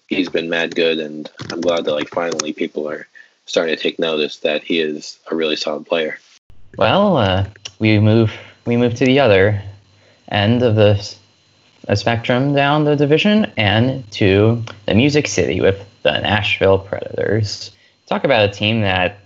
[0.07, 3.07] he's been mad good, and I'm glad that like finally people are
[3.45, 6.17] starting to take notice that he is a really solid player.
[6.79, 7.45] Well, uh,
[7.77, 8.33] we move
[8.65, 9.61] we move to the other
[10.29, 11.15] end of the
[11.93, 17.69] spectrum down the division and to the Music City with the Nashville Predators.
[18.07, 19.20] Talk about a team that that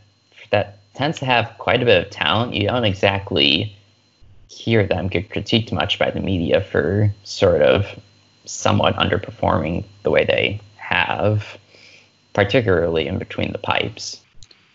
[0.96, 2.54] tends to have quite a bit of talent.
[2.54, 3.76] You don't exactly
[4.48, 7.88] hear them get critiqued much by the media for sort of
[8.46, 11.58] somewhat underperforming the way they have,
[12.34, 14.22] particularly in between the pipes.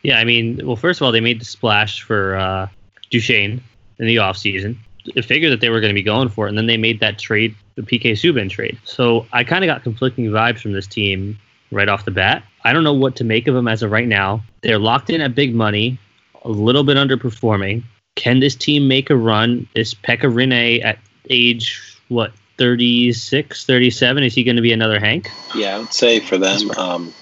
[0.02, 2.68] Yeah, I mean, well, first of all, they made the splash for uh,
[3.10, 3.62] Duchene
[3.98, 4.76] in the offseason.
[5.16, 7.00] I figured that they were going to be going for it, and then they made
[7.00, 8.78] that trade, the PK Subban trade.
[8.84, 11.38] So I kind of got conflicting vibes from this team
[11.70, 12.42] right off the bat.
[12.64, 14.42] I don't know what to make of them as of right now.
[14.62, 15.98] They're locked in at big money,
[16.44, 17.82] a little bit underperforming.
[18.14, 19.66] Can this team make a run?
[19.74, 20.98] Is Pekka Rinne at
[21.28, 24.22] age, what, 36, 37?
[24.22, 25.30] Is he going to be another Hank?
[25.54, 27.14] Yeah, I would say for them, um,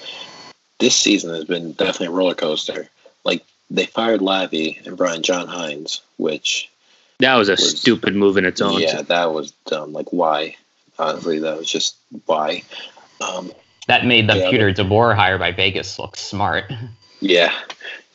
[0.79, 2.89] this season has been definitely a roller coaster.
[3.25, 6.71] Like, they fired Lavi and Brian John Hines, which.
[7.21, 8.81] That was a was, stupid move in its own.
[8.81, 9.93] Yeah, that was dumb.
[9.93, 10.57] Like, why?
[10.99, 12.63] Honestly, that was just why.
[13.21, 13.53] Um,
[13.87, 16.73] that made the yeah, Peter DeBoer hire by Vegas look smart.
[17.21, 17.53] Yeah,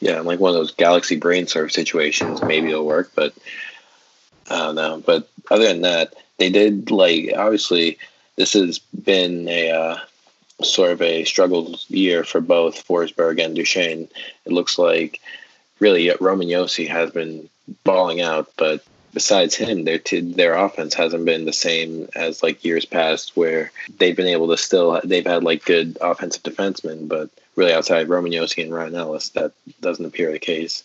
[0.03, 2.43] yeah, like one of those Galaxy brain surf situations.
[2.43, 3.33] Maybe it'll work, but
[4.49, 5.01] I don't know.
[5.05, 7.97] But other than that, they did like obviously
[8.35, 9.97] this has been a uh,
[10.61, 14.09] sort of a struggle year for both Forsberg and Duchene.
[14.45, 15.21] It looks like
[15.79, 17.47] really Roman Josi has been
[17.85, 22.65] balling out, but besides him, their t- their offense hasn't been the same as like
[22.65, 27.29] years past, where they've been able to still they've had like good offensive defensemen, but
[27.55, 30.83] really outside Roman Josi and Ryan Ellis, that doesn't appear the case.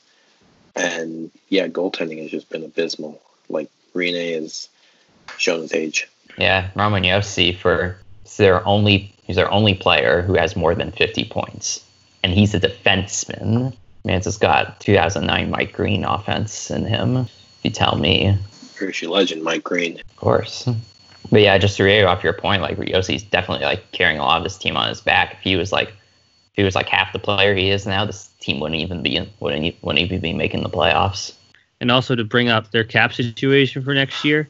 [0.77, 3.21] And yeah, goaltending has just been abysmal.
[3.49, 4.69] Like Rinne has
[5.39, 6.09] shown his age.
[6.37, 7.99] Yeah, Roman Josi for
[8.37, 11.85] their only he's their only player who has more than 50 points,
[12.23, 13.75] and he's a defenseman.
[14.05, 17.17] Man's has got 2009 Mike Green offense in him.
[17.17, 18.39] If you tell me.
[18.77, 19.99] Hershey legend Mike Green.
[19.99, 20.69] Of course.
[21.31, 24.39] But yeah, just to reiterate off your point, like Josi's definitely like carrying a lot
[24.39, 25.35] of this team on his back.
[25.35, 25.93] If he was like
[26.59, 29.77] he was like half the player he is now, this team wouldn't even be wouldn't
[29.81, 31.33] wouldn't even be making the playoffs.
[31.81, 34.49] And also to bring up their cap situation for next year,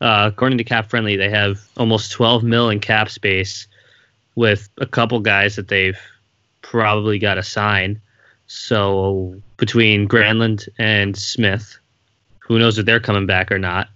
[0.00, 3.66] uh, according to Cap Friendly, they have almost 12 mil in cap space,
[4.36, 5.98] with a couple guys that they've
[6.62, 8.00] probably got to sign.
[8.46, 11.78] So between Granlund and Smith,
[12.38, 13.88] who knows if they're coming back or not?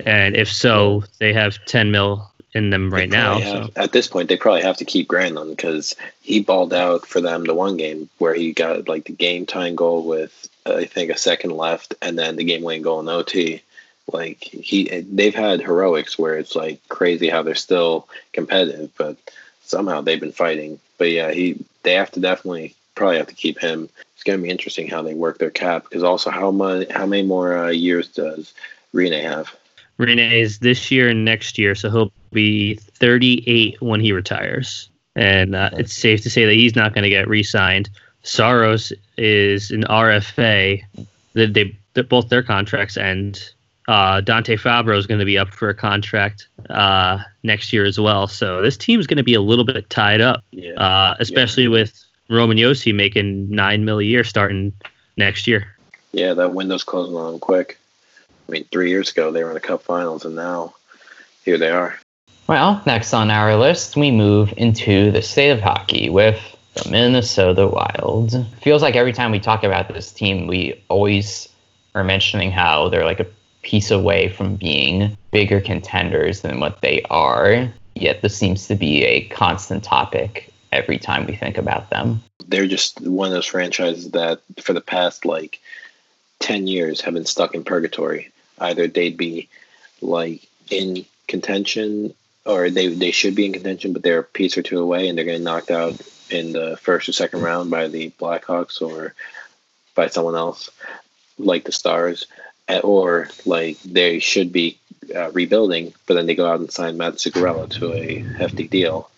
[0.00, 3.38] And if so, they have 10 mil in them right now.
[3.38, 3.70] Have, so.
[3.76, 7.44] At this point, they probably have to keep Granlund because he balled out for them
[7.44, 11.18] the one game where he got like the game time goal with I think a
[11.18, 13.62] second left, and then the game winning goal in OT.
[14.12, 19.16] Like he, they've had heroics where it's like crazy how they're still competitive, but
[19.64, 20.78] somehow they've been fighting.
[20.98, 23.88] But yeah, he they have to definitely probably have to keep him.
[24.14, 27.06] It's going to be interesting how they work their cap because also how much, how
[27.06, 28.54] many more uh, years does
[28.94, 29.54] Rinne have?
[29.98, 34.90] Rinne is this year and next year, so he'll be 38 when he retires.
[35.14, 37.88] And uh, it's safe to say that he's not going to get re-signed.
[38.22, 40.82] Saros is an RFA.
[41.32, 43.52] That they, they both their contracts end.
[43.88, 47.98] Uh, Dante Fabbro is going to be up for a contract uh, next year as
[47.98, 48.26] well.
[48.26, 50.72] So this team's going to be a little bit tied up, yeah.
[50.72, 51.70] uh, especially yeah.
[51.70, 54.72] with Roman Josi making nine mil a year starting
[55.16, 55.76] next year.
[56.12, 57.78] Yeah, that window's closing on quick.
[58.48, 60.74] I mean, three years ago they were in the Cup Finals, and now
[61.44, 61.98] here they are.
[62.46, 66.40] Well, next on our list, we move into the state of hockey with
[66.74, 68.46] the Minnesota Wild.
[68.62, 71.48] Feels like every time we talk about this team, we always
[71.94, 73.26] are mentioning how they're like a
[73.62, 77.68] piece away from being bigger contenders than what they are.
[77.94, 82.22] Yet this seems to be a constant topic every time we think about them.
[82.46, 85.60] They're just one of those franchises that, for the past like
[86.40, 88.30] 10 years, have been stuck in purgatory.
[88.58, 89.48] Either they'd be
[90.00, 92.14] like in contention
[92.44, 95.18] or they they should be in contention, but they're a piece or two away, and
[95.18, 99.14] they're getting knocked out in the first or second round by the Blackhawks or
[99.94, 100.70] by someone else,
[101.38, 102.26] like the Stars,
[102.82, 104.78] or like they should be
[105.14, 109.10] uh, rebuilding, but then they go out and sign Matt Zuccarello to a hefty deal,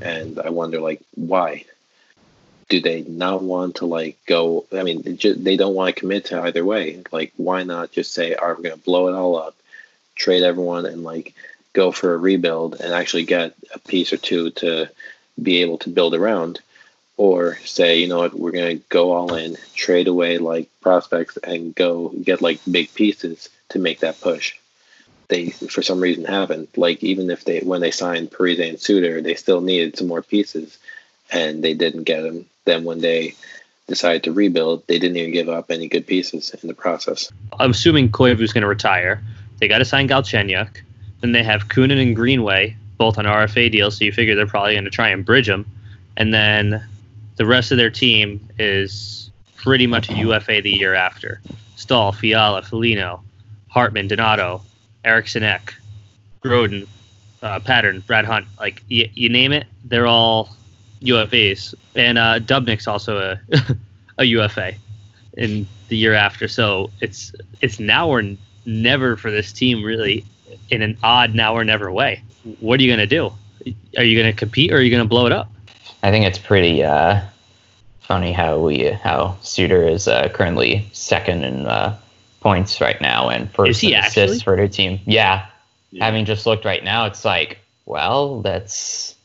[0.00, 1.64] and I wonder like why.
[2.68, 4.66] Do they not want to like go?
[4.72, 7.02] I mean, they don't want to commit to either way.
[7.12, 9.54] Like, why not just say, "All right, we're going to blow it all up,
[10.16, 11.32] trade everyone, and like
[11.76, 14.88] go for a rebuild and actually get a piece or two to
[15.40, 16.58] be able to build around
[17.18, 21.36] or say you know what we're going to go all in trade away like prospects
[21.36, 24.56] and go get like big pieces to make that push
[25.28, 29.20] they for some reason haven't like even if they when they signed Parise and Suter
[29.20, 30.78] they still needed some more pieces
[31.30, 33.34] and they didn't get them then when they
[33.88, 37.70] decided to rebuild they didn't even give up any good pieces in the process i'm
[37.70, 39.22] assuming Koivu's going to retire
[39.58, 40.82] they got to sign Galchenyuk
[41.20, 44.74] then they have Kunin and Greenway, both on RFA deals, so you figure they're probably
[44.74, 45.66] going to try and bridge them.
[46.16, 46.86] And then
[47.36, 51.40] the rest of their team is pretty much a UFA the year after.
[51.76, 53.22] Staal, Fiala, Foligno,
[53.68, 54.62] Hartman, Donato,
[55.04, 55.74] Eriksson Ek,
[56.42, 56.86] Brodin,
[57.42, 58.46] uh, Pateryn, Brad Hunt.
[58.58, 60.50] Like, y- you name it, they're all
[61.02, 61.74] UFAs.
[61.94, 63.56] And uh, Dubnyk's also a,
[64.18, 64.74] a UFA
[65.36, 66.48] in the year after.
[66.48, 68.22] So it's it's now or
[68.64, 70.24] never for this team, really,
[70.70, 72.22] in an odd now or never way.
[72.60, 73.32] What are you going to do?
[73.96, 75.50] Are you going to compete or are you going to blow it up?
[76.02, 77.20] I think it's pretty uh,
[78.00, 81.98] funny how we how Suter is uh, currently second in uh,
[82.40, 84.38] points right now and first in assists actually?
[84.40, 85.00] for their team.
[85.04, 85.46] Yeah.
[85.90, 89.15] yeah, having just looked right now, it's like, well, that's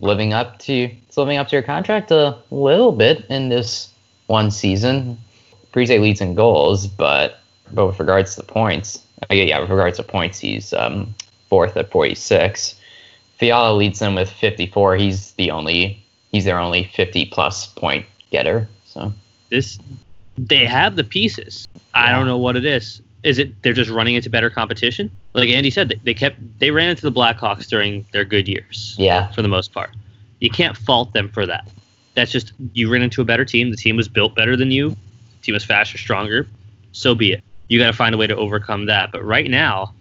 [0.00, 3.92] living up to living up to your contract a little bit in this
[4.26, 5.18] one season.
[5.72, 7.40] Parise leads in goals, but
[7.72, 11.14] but with regards to the points, uh, yeah, yeah, with regards to points, he's um,
[11.48, 12.78] fourth at 46.
[13.38, 14.96] Fiala leads them with 54.
[14.96, 18.68] He's the only he's their only 50 plus point getter.
[18.84, 19.12] So
[19.50, 19.78] this
[20.38, 21.66] they have the pieces.
[21.94, 23.00] I don't know what it is.
[23.26, 25.10] Is it they're just running into better competition?
[25.34, 28.94] Like Andy said, they kept they ran into the Blackhawks during their good years.
[28.98, 29.90] Yeah, for the most part,
[30.38, 31.68] you can't fault them for that.
[32.14, 33.70] That's just you ran into a better team.
[33.70, 34.90] The team was built better than you.
[34.90, 36.46] The team was faster, stronger.
[36.92, 37.42] So be it.
[37.68, 39.10] You got to find a way to overcome that.
[39.10, 39.92] But right now,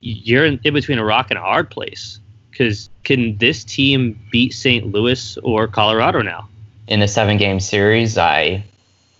[0.00, 4.52] you're in, in between a rock and a hard place because can this team beat
[4.52, 4.86] St.
[4.92, 6.46] Louis or Colorado now?
[6.88, 8.64] In a seven game series, I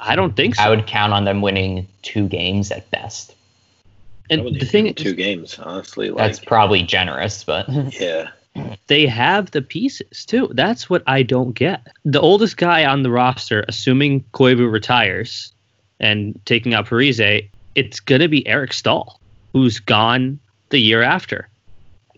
[0.00, 0.62] I don't think so.
[0.62, 3.34] I would count on them winning two games at best.
[4.30, 7.68] And the thing two games, honestly, like, that's probably generous, but
[8.00, 8.30] yeah,
[8.86, 10.48] they have the pieces too.
[10.52, 11.86] That's what I don't get.
[12.04, 15.52] The oldest guy on the roster, assuming Koivu retires
[15.98, 19.20] and taking out Parise, it's gonna be Eric Staal,
[19.52, 20.38] who's gone
[20.70, 21.48] the year after.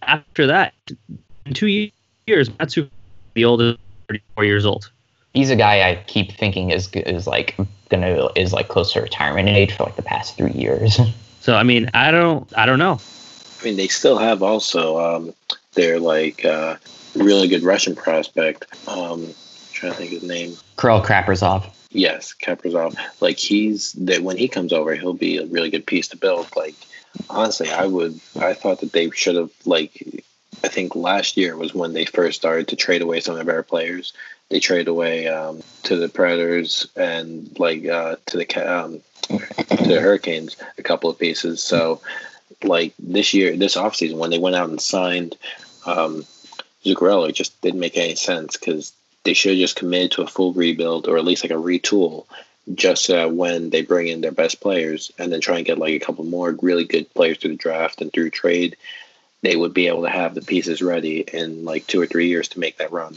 [0.02, 0.74] After that,
[1.46, 1.90] in two
[2.26, 2.90] years, Matsu,
[3.34, 3.78] the oldest,
[4.08, 4.90] 34 years old
[5.34, 7.56] he's a guy I keep thinking is is like
[7.92, 10.98] gonna is like close to retirement age for like the past three years.
[11.42, 13.00] So I mean, I don't I don't know.
[13.60, 15.34] I mean, they still have also um,
[15.74, 16.76] their like uh,
[17.16, 18.66] really good Russian prospect.
[18.86, 19.34] Um,
[19.72, 20.56] trying to think his name.
[20.78, 21.68] Kirill Kaprizov.
[21.90, 22.96] Yes, Kaprizov.
[23.20, 26.46] Like he's that when he comes over, he'll be a really good piece to build.
[26.54, 26.76] Like
[27.28, 30.24] honestly, I would I thought that they should have like
[30.62, 33.64] I think last year was when they first started to trade away some of their
[33.64, 34.12] players
[34.52, 39.98] they trade away um, to the Predators and like uh, to the um, to the
[39.98, 41.62] Hurricanes a couple of pieces.
[41.64, 42.02] So
[42.62, 45.38] like this year, this offseason, when they went out and signed
[45.86, 46.26] um,
[46.84, 48.92] Zuccarello, it just didn't make any sense because
[49.24, 52.26] they should have just committed to a full rebuild or at least like a retool
[52.74, 55.94] just uh, when they bring in their best players and then try and get like
[55.94, 58.76] a couple more really good players through the draft and through trade
[59.40, 62.48] they would be able to have the pieces ready in like two or three years
[62.48, 63.16] to make that run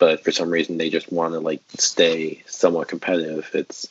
[0.00, 3.48] but for some reason they just want to like stay somewhat competitive.
[3.54, 3.86] It's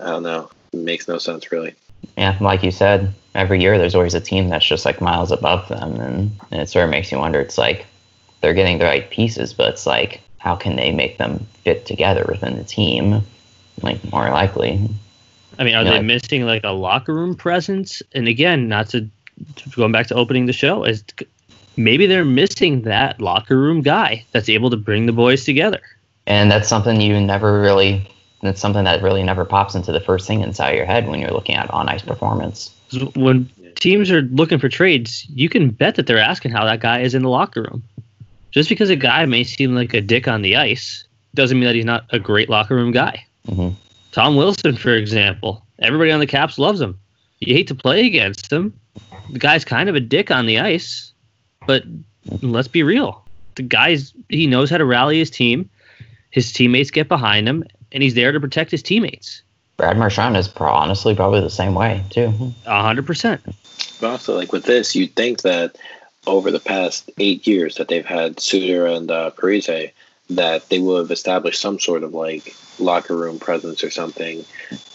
[0.00, 1.74] I don't know, it makes no sense really.
[2.16, 5.66] Yeah, like you said, every year there's always a team that's just like miles above
[5.68, 7.40] them, and, and it sort of makes you wonder.
[7.40, 7.86] It's like
[8.40, 12.24] they're getting the right pieces, but it's like how can they make them fit together
[12.28, 13.22] within the team?
[13.82, 14.88] Like more likely.
[15.58, 18.02] I mean, are you they know, like, missing like a locker room presence?
[18.12, 19.08] And again, not to
[19.74, 21.02] going back to opening the show, is
[21.78, 25.80] maybe they're missing that locker room guy that's able to bring the boys together.
[26.26, 28.06] And that's something you never really
[28.42, 31.32] that's something that really never pops into the first thing inside your head when you're
[31.32, 32.72] looking at on ice performance.
[33.16, 37.00] When teams are looking for trades, you can bet that they're asking how that guy
[37.00, 37.82] is in the locker room.
[38.50, 41.04] Just because a guy may seem like a dick on the ice
[41.34, 43.24] doesn't mean that he's not a great locker room guy.
[43.48, 43.74] Mm-hmm.
[44.12, 46.98] Tom Wilson, for example, everybody on the Caps loves him.
[47.40, 48.78] You hate to play against him.
[49.32, 51.12] The guy's kind of a dick on the ice,
[51.68, 51.84] but
[52.40, 53.22] let's be real.
[53.56, 55.68] The guy's he knows how to rally his team.
[56.30, 57.62] His teammates get behind him,
[57.92, 59.42] and he's there to protect his teammates.
[59.76, 62.32] Brad Marchand is pro- honestly probably the same way too.
[62.64, 63.42] A hundred percent.
[64.00, 65.76] But also, like with this, you'd think that
[66.26, 69.92] over the past eight years that they've had Suter and uh, Parise,
[70.30, 74.42] that they will have established some sort of like locker room presence or something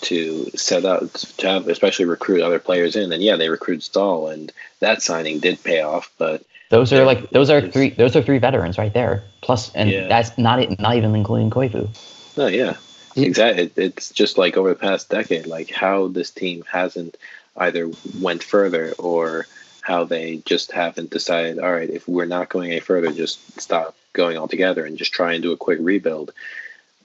[0.02, 3.12] to set up to have, especially recruit other players in.
[3.14, 6.44] And yeah, they recruited Staal, and that signing did pay off, but
[6.74, 9.24] those are like those are three those are three veterans right there.
[9.42, 10.08] Plus, and yeah.
[10.08, 11.88] that's not it, not even including Koivu.
[12.36, 12.78] No, yeah,
[13.16, 13.72] exactly.
[13.76, 17.16] It's just like over the past decade, like how this team hasn't
[17.58, 19.46] either went further or
[19.82, 21.60] how they just haven't decided.
[21.60, 25.34] All right, if we're not going any further, just stop going altogether and just try
[25.34, 26.34] and do a quick rebuild.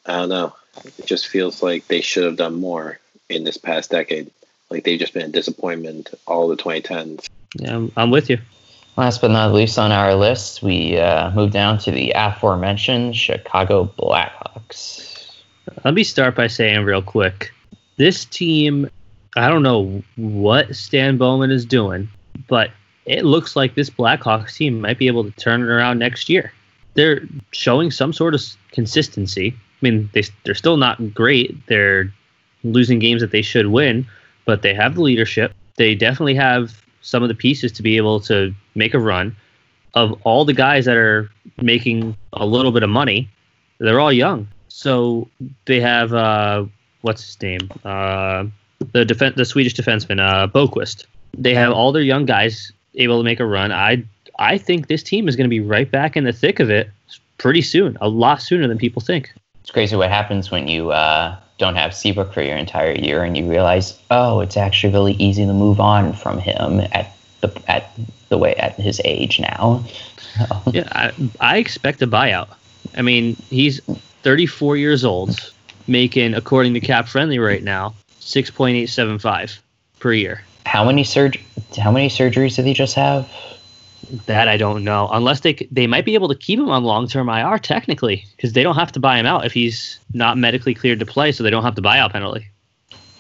[0.07, 0.57] I don't know.
[0.97, 2.99] It just feels like they should have done more
[3.29, 4.31] in this past decade.
[4.71, 7.29] Like they've just been a disappointment all the 2010s.
[7.59, 8.39] Yeah, I'm, I'm with you.
[8.99, 13.85] Last but not least on our list, we uh, move down to the aforementioned Chicago
[13.97, 15.37] Blackhawks.
[15.85, 17.53] Let me start by saying real quick
[17.97, 18.91] this team,
[19.37, 22.09] I don't know what Stan Bowman is doing,
[22.49, 22.73] but
[23.07, 26.53] it looks like this Blackhawks team might be able to turn it around next year.
[26.95, 27.21] They're
[27.53, 28.43] showing some sort of
[28.73, 29.55] consistency.
[29.57, 31.57] I mean, they they're still not great.
[31.69, 32.13] They're
[32.65, 34.09] losing games that they should win,
[34.45, 35.55] but they have the leadership.
[35.77, 39.37] They definitely have some of the pieces to be able to make a run.
[39.95, 41.31] Of all the guys that are
[41.61, 43.29] making a little bit of money,
[43.79, 44.49] they're all young.
[44.69, 45.29] So
[45.65, 46.67] they have uh,
[47.03, 47.71] what's his name?
[47.85, 48.45] Uh,
[48.93, 51.07] the defense, the Swedish defenseman, uh, Boqvist.
[51.37, 53.73] They have all their young guys able to make a run.
[53.73, 54.05] I
[54.39, 56.91] I think this team is going to be right back in the thick of it
[57.39, 59.33] pretty soon, a lot sooner than people think.
[59.63, 63.37] It's crazy what happens when you uh, don't have Seabrook for your entire year and
[63.37, 67.91] you realize, oh, it's actually really easy to move on from him at the at
[68.29, 69.85] the way at his age now.
[70.73, 72.49] yeah, I, I expect a buyout.
[72.97, 73.81] I mean, he's
[74.23, 75.53] 34 years old,
[75.87, 79.59] making according to Cap Friendly right now 6.875
[79.99, 80.43] per year.
[80.67, 81.41] How many surg-
[81.79, 83.29] How many surgeries did he just have?
[84.27, 85.09] That I don't know.
[85.13, 88.53] Unless they they might be able to keep him on long term IR technically, because
[88.53, 91.43] they don't have to buy him out if he's not medically cleared to play, so
[91.43, 92.49] they don't have to buyout penalty.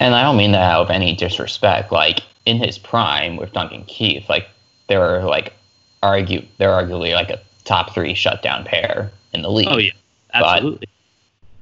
[0.00, 1.92] And I don't mean that out of any disrespect.
[1.92, 4.48] Like in his prime with Duncan Keith, like
[4.88, 5.52] they were like
[6.02, 9.68] argue they're arguably like a top three shutdown pair in the league.
[9.68, 9.92] Oh yeah,
[10.32, 10.88] absolutely.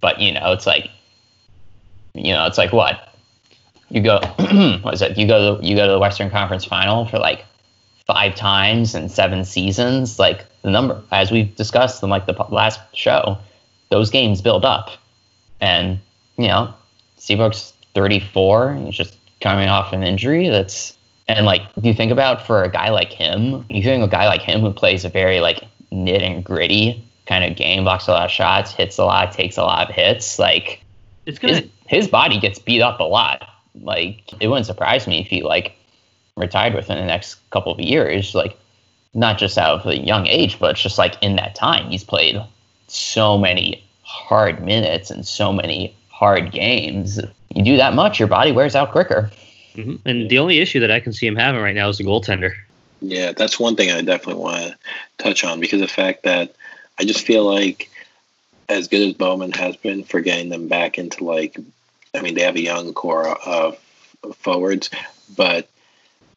[0.01, 0.91] But, but you know, it's like
[2.15, 3.15] you know, it's like what
[3.89, 4.21] you go.
[4.83, 5.19] what is it?
[5.19, 7.45] You go to you go to the Western Conference Final for like
[8.07, 12.81] five times in seven seasons, like the number, as we've discussed in like the last
[12.95, 13.37] show,
[13.91, 14.91] those games build up.
[15.61, 15.99] And,
[16.37, 16.73] you know,
[17.19, 20.49] Seabrook's 34, he's just coming off an injury.
[20.49, 20.97] That's,
[21.29, 24.43] and like, you think about for a guy like him, you think a guy like
[24.43, 28.27] him who plays a very like knit and gritty kind of game, blocks a lot
[28.27, 30.81] of shots, hits a lot, takes a lot of hits, like,
[31.27, 33.49] it's gonna, his, his body gets beat up a lot.
[33.75, 35.76] Like, it wouldn't surprise me if he like
[36.37, 38.35] retired within the next couple of years.
[38.35, 38.57] Like,
[39.15, 42.41] not just out of a young age, but just like in that time, he's played
[42.87, 47.19] so many hard minutes and so many hard games.
[47.55, 49.31] You do that much, your body wears out quicker.
[49.75, 50.09] Mm-hmm.
[50.09, 52.55] And the only issue that I can see him having right now is the goaltender.
[53.01, 54.77] Yeah, that's one thing I definitely want to
[55.19, 56.55] touch on because the fact that
[56.99, 57.91] I just feel like
[58.69, 61.59] as good as Bowman has been for getting them back into like,
[62.15, 63.79] I mean, they have a young core of
[64.37, 64.91] forwards,
[65.37, 65.69] but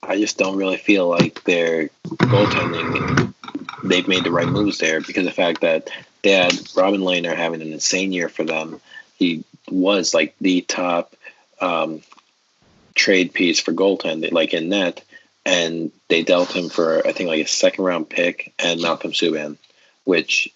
[0.01, 3.33] I just don't really feel like their goaltending.
[3.83, 5.89] They've made the right moves there because the fact that
[6.21, 8.81] they had Robin Lehner having an insane year for them.
[9.17, 11.15] He was like the top
[11.61, 12.01] um,
[12.95, 15.03] trade piece for goaltending, like in net,
[15.45, 19.57] and they dealt him for I think like a second round pick and Malcolm Subban,
[20.03, 20.49] which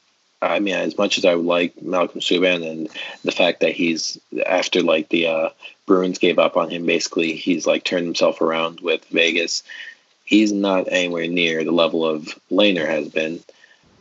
[0.43, 2.89] I mean, as much as I would like Malcolm Subban and
[3.23, 5.49] the fact that he's after like the uh,
[5.85, 9.63] Bruins gave up on him, basically he's like turned himself around with Vegas.
[10.25, 13.43] He's not anywhere near the level of Lehner has been.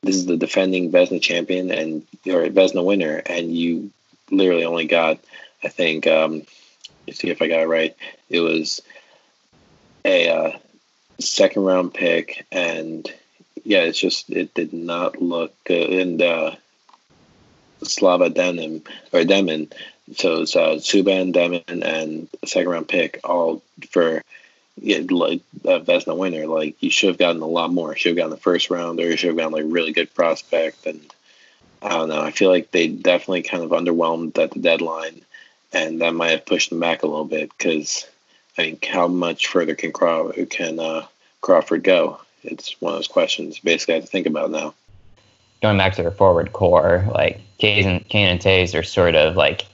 [0.03, 3.91] This is the defending Vezina champion and or Vezina winner, and you
[4.31, 5.19] literally only got,
[5.63, 6.43] I think, um,
[7.07, 7.97] let's see if I got it right.
[8.29, 8.81] It was
[10.05, 10.59] a uh,
[11.21, 13.09] second round pick and
[13.65, 15.91] yeah, it's just it did not look good.
[15.91, 16.57] And uh,
[17.83, 18.83] Slava Denim
[19.13, 19.71] or Demon,
[20.17, 24.23] so it's uh, Subban, Demon, and second round pick all for
[24.81, 26.47] yeah, like a Vezina winner.
[26.47, 27.95] Like you should have gotten a lot more.
[27.97, 30.87] Should have gotten the first round, or should have gotten like really good prospect.
[30.87, 31.01] And
[31.83, 32.21] I don't know.
[32.21, 35.23] I feel like they definitely kind of underwhelmed at the deadline,
[35.73, 37.51] and that might have pushed them back a little bit.
[37.57, 38.07] Because
[38.59, 41.07] I mean, how much further can can uh,
[41.41, 42.21] Crawford go?
[42.45, 44.75] It's one of those questions basically I have to think about now.
[45.63, 49.37] Going back to their forward core, like Kane and Kane and Toews are sort of
[49.37, 49.67] like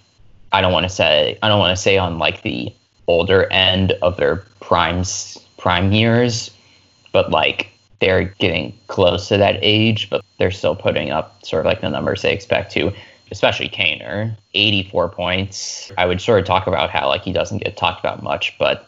[0.52, 2.72] I don't want to say I don't want to say on like the
[3.06, 6.50] older end of their primes prime years,
[7.12, 7.68] but like
[8.00, 11.90] they're getting close to that age, but they're still putting up sort of like the
[11.90, 12.92] numbers they expect to,
[13.30, 15.90] especially Kaner, 84 points.
[15.98, 18.87] I would sort of talk about how like he doesn't get talked about much, but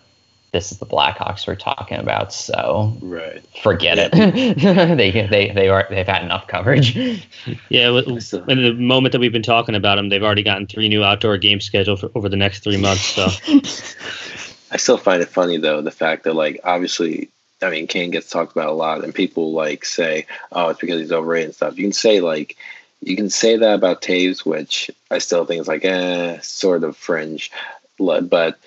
[0.52, 3.42] this is the Blackhawks we're talking about, so right.
[3.62, 4.08] forget yeah.
[4.12, 4.96] it.
[4.96, 6.96] they they they are they've had enough coverage.
[7.68, 11.02] Yeah, in the moment that we've been talking about them, they've already gotten three new
[11.02, 13.02] outdoor games scheduled for over the next three months.
[13.02, 13.28] So
[14.70, 17.28] I still find it funny though the fact that like obviously.
[17.62, 21.00] I mean, Kane gets talked about a lot, and people like say, "Oh, it's because
[21.00, 22.56] he's overrated and stuff." You can say like,
[23.02, 26.96] you can say that about Toews, which I still think is like, eh, sort of
[26.96, 27.50] fringe,
[27.98, 28.58] but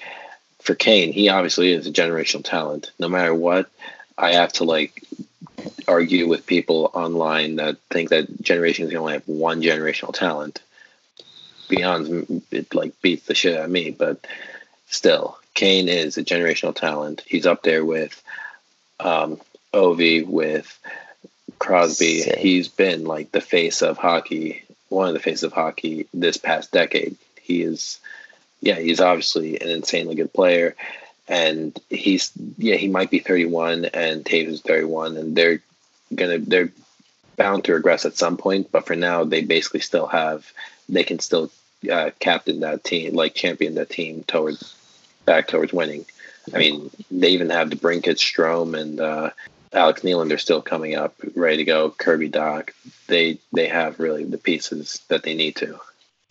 [0.63, 2.91] for Kane, he obviously is a generational talent.
[2.99, 3.69] No matter what,
[4.17, 5.03] I have to like
[5.87, 10.61] argue with people online that think that generations can only have one generational talent.
[11.69, 14.25] Beyond it like beats the shit out of me, but
[14.87, 17.23] still, Kane is a generational talent.
[17.25, 18.21] He's up there with
[18.99, 19.39] um,
[19.73, 20.79] Ovi, with
[21.57, 22.21] Crosby.
[22.21, 26.71] He's been like the face of hockey one of the faces of hockey this past
[26.71, 27.17] decade.
[27.41, 27.99] He is,
[28.63, 30.75] yeah, he's obviously an insanely good player,
[31.27, 35.61] and he's yeah he might be 31 and Toews is 31, and they're
[36.15, 36.71] gonna they're
[37.35, 38.71] bound to regress at some point.
[38.71, 40.49] But for now, they basically still have
[40.87, 41.51] they can still
[41.91, 44.75] uh, captain that team, like champion that team towards
[45.25, 46.05] back towards winning.
[46.53, 49.29] I mean, they even have DeBrincat, Strome, and uh,
[49.71, 51.89] Alex Nylander still coming up, ready to go.
[51.89, 52.69] Kirby Dach.
[53.07, 55.79] They they have really the pieces that they need to.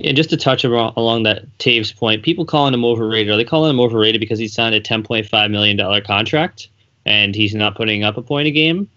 [0.05, 3.33] And just to touch along that Toews point, people calling him overrated.
[3.33, 6.69] Are they calling him overrated because he signed a ten point five million dollar contract
[7.07, 8.89] and he's not putting up a point a game?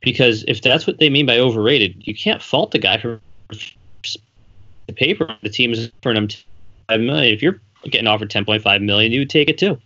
[0.00, 3.20] Because if that's what they mean by overrated, you can't fault the guy for
[4.86, 5.36] the paper.
[5.42, 6.28] The team is offering him
[6.88, 7.32] five million.
[7.32, 9.78] If you're getting offered 10.5 million, you would take it too.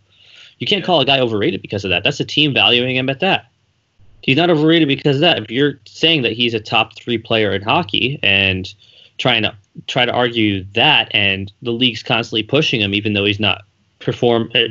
[0.59, 2.05] You can't call a guy overrated because of that.
[2.05, 3.51] That's the team valuing him at that.
[4.23, 5.39] He's not overrated because of that.
[5.39, 8.73] If you're saying that he's a top three player in hockey and
[9.19, 9.55] trying to
[9.87, 13.63] try to argue that, and the league's constantly pushing him, even though he's not
[13.99, 14.71] perform at,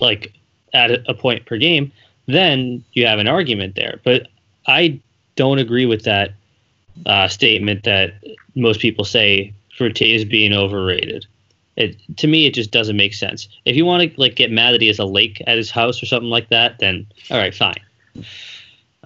[0.00, 0.32] like
[0.72, 1.92] at a point per game,
[2.26, 4.00] then you have an argument there.
[4.04, 4.28] But
[4.66, 5.00] I
[5.36, 6.32] don't agree with that
[7.06, 8.14] uh, statement that
[8.54, 11.26] most people say for Toews being overrated.
[11.76, 13.48] It, to me, it just doesn't make sense.
[13.66, 16.02] If you want to like get mad that he has a lake at his house
[16.02, 17.74] or something like that, then all right, fine.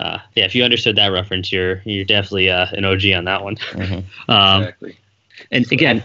[0.00, 3.44] Uh, yeah, if you understood that reference, you're you're definitely uh, an OG on that
[3.44, 3.56] one.
[3.56, 4.30] Mm-hmm.
[4.30, 4.96] um, exactly.
[5.50, 6.04] And again,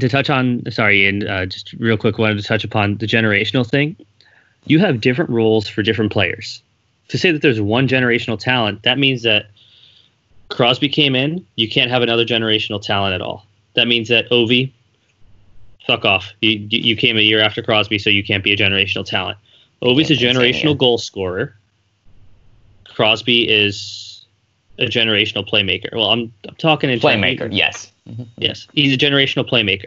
[0.00, 3.68] to touch on, sorry, and uh, just real quick, wanted to touch upon the generational
[3.68, 3.96] thing.
[4.66, 6.62] You have different roles for different players.
[7.08, 9.46] To say that there's one generational talent, that means that
[10.48, 13.46] Crosby came in, you can't have another generational talent at all.
[13.74, 14.72] That means that Ovi,
[15.86, 16.32] fuck off.
[16.40, 19.38] You you came a year after Crosby, so you can't be a generational talent.
[19.80, 21.54] Ovi's a generational goal scorer.
[22.98, 24.26] Crosby is
[24.80, 25.94] a generational playmaker.
[25.94, 27.48] Well, I'm I'm talking in playmaker.
[27.48, 27.92] Yes.
[28.08, 28.24] Mm-hmm.
[28.38, 29.86] Yes, he's a generational playmaker.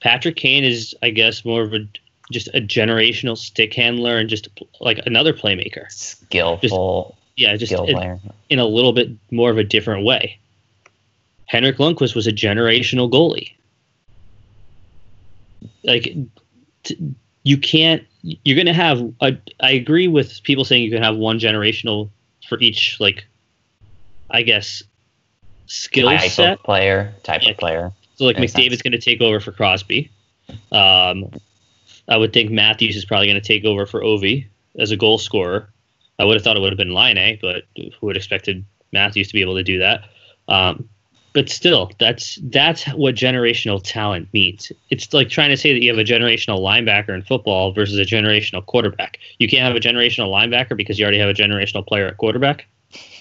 [0.00, 1.88] Patrick Kane is, I guess, more of a
[2.30, 4.46] just a generational stick handler and just
[4.80, 5.90] like another playmaker.
[5.90, 7.16] Skillful.
[7.16, 10.38] Just, yeah, just in, in a little bit more of a different way.
[11.46, 13.54] Henrik Lundqvist was a generational goalie.
[15.82, 16.14] Like,
[16.84, 18.02] t- you can't.
[18.22, 19.00] You're going to have.
[19.20, 22.10] A, I agree with people saying you can have one generational
[22.48, 23.24] for each, like,
[24.30, 24.82] I guess,
[25.66, 27.50] skill type set player type yeah.
[27.50, 27.92] of player.
[28.16, 30.10] So, like, McDavid's going to take over for Crosby.
[30.72, 31.30] Um,
[32.08, 34.46] I would think Matthews is probably going to take over for Ovi
[34.78, 35.70] as a goal scorer.
[36.18, 39.28] I would have thought it would have been Laine, but who would have expected Matthews
[39.28, 40.04] to be able to do that?
[40.48, 40.88] Um,
[41.34, 44.70] but still, that's that's what generational talent means.
[44.90, 48.02] It's like trying to say that you have a generational linebacker in football versus a
[48.02, 49.18] generational quarterback.
[49.40, 52.66] You can't have a generational linebacker because you already have a generational player at quarterback.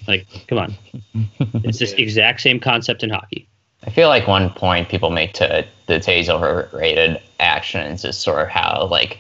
[0.07, 0.75] Like, come on,
[1.63, 3.49] it's this exact same concept in hockey.
[3.85, 8.47] I feel like one point people make to the Toews overrated actions is sort of
[8.47, 9.17] how like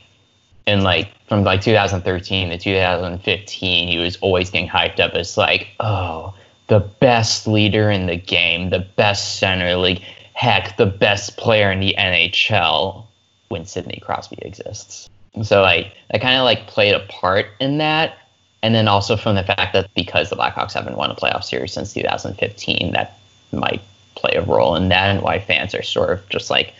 [0.67, 5.67] in like from like 2013 to 2015 he was always getting hyped up as like
[5.81, 6.33] oh
[6.73, 10.01] the best leader in the game, the best center league,
[10.33, 13.05] heck, the best player in the NHL
[13.49, 15.07] when Sidney Crosby exists.
[15.43, 18.17] So like I kind of like played a part in that,
[18.63, 21.73] and then also from the fact that because the Blackhawks haven't won a playoff series
[21.73, 23.19] since 2015, that
[23.51, 23.83] might
[24.15, 26.73] play a role in that, and why fans are sort of just like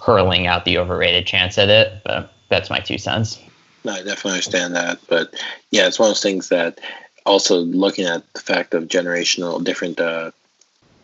[0.00, 2.00] hurling out the overrated chance at it.
[2.04, 3.40] But that's my two cents.
[3.82, 5.34] No, I definitely understand that, but
[5.72, 6.78] yeah, it's one of those things that
[7.26, 10.30] also looking at the fact of generational different uh,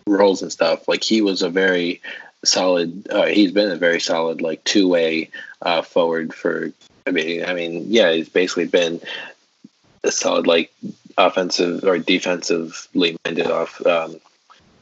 [0.07, 0.89] roles and stuff.
[0.89, 2.01] Like he was a very
[2.45, 3.09] solid.
[3.11, 6.73] Uh, he's been a very solid like two way uh, forward for.
[7.07, 9.01] I mean, I mean, yeah, he's basically been
[10.05, 10.73] a solid like
[11.19, 14.17] offensive or defensively minded off um,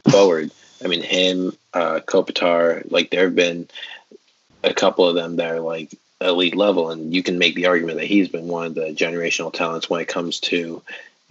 [0.09, 0.51] forward.
[0.83, 3.67] I mean, him, uh, Kopitar, like there have been
[4.63, 7.97] a couple of them that are like elite level, and you can make the argument
[7.97, 10.81] that he's been one of the generational talents when it comes to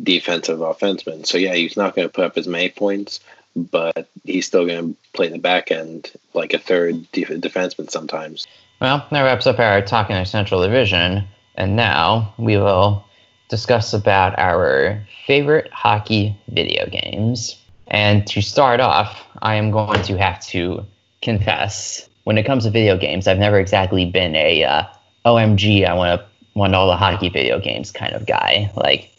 [0.02, 1.26] defensive offenseman.
[1.26, 3.20] So yeah, he's not going to put up as many points,
[3.56, 7.90] but he's still going to play in the back end like a third def- defenseman
[7.90, 8.46] sometimes.
[8.80, 11.24] Well, that wraps up our talk in our Central Division,
[11.56, 13.04] and now we will
[13.48, 17.56] discuss about our favorite hockey video games.
[17.88, 20.86] And to start off, I am going to have to
[21.20, 24.84] confess, when it comes to video games, I've never exactly been a uh,
[25.26, 28.70] OMG, I want to want all the hockey video games kind of guy.
[28.76, 29.10] Like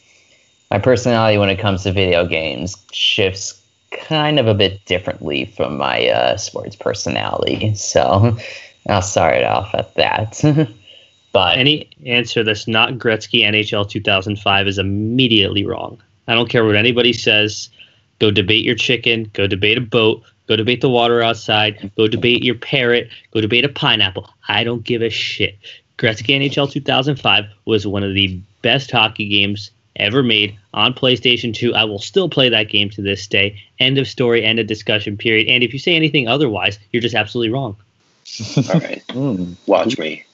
[0.72, 3.62] my personality when it comes to video games shifts
[3.92, 7.76] kind of a bit differently from my uh, sports personality.
[7.76, 8.38] So
[8.88, 10.42] I'll start it off at that.
[11.34, 16.02] but any answer that's not Gretzky NHL 2005 is immediately wrong.
[16.30, 17.70] I don't care what anybody says.
[18.20, 19.30] Go debate your chicken.
[19.34, 20.24] Go debate a boat.
[20.48, 21.92] Go debate the water outside.
[21.98, 23.10] Go debate your parrot.
[23.34, 24.30] Go debate a pineapple.
[24.48, 25.58] I don't give a shit.
[25.98, 31.74] Gretzky NHL 2005 was one of the best hockey games ever made on PlayStation 2.
[31.74, 33.62] I will still play that game to this day.
[33.80, 35.48] End of story, end of discussion, period.
[35.48, 37.76] And if you say anything otherwise, you're just absolutely wrong.
[38.58, 39.04] All right.
[39.10, 39.56] mm.
[39.66, 40.26] Watch me.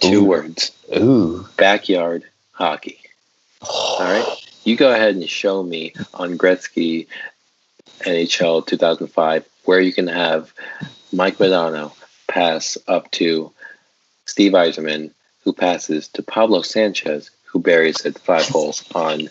[0.00, 0.24] Two Ooh.
[0.24, 0.72] words.
[0.96, 1.46] Ooh.
[1.56, 3.00] Backyard hockey.
[3.62, 4.46] All right.
[4.64, 7.06] You go ahead and show me on Gretzky
[8.00, 10.52] NHL 2005 where you can have
[11.12, 11.92] Mike Modano
[12.26, 13.52] pass up to
[14.26, 15.12] Steve Yzerman,
[15.44, 19.28] who passes to Pablo Sanchez, who buries at five holes on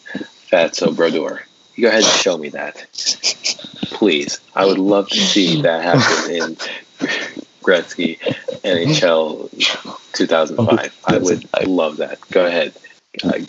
[0.52, 1.42] Fatso Brodeur.
[1.76, 2.86] You go ahead and show me that.
[3.92, 4.40] Please.
[4.56, 6.56] I would love to see that happen in
[7.62, 8.18] Gretzky
[8.64, 9.50] NHL
[10.14, 11.02] 2005.
[11.06, 12.20] I would I love that.
[12.32, 12.74] Go ahead.
[13.24, 13.40] Uh,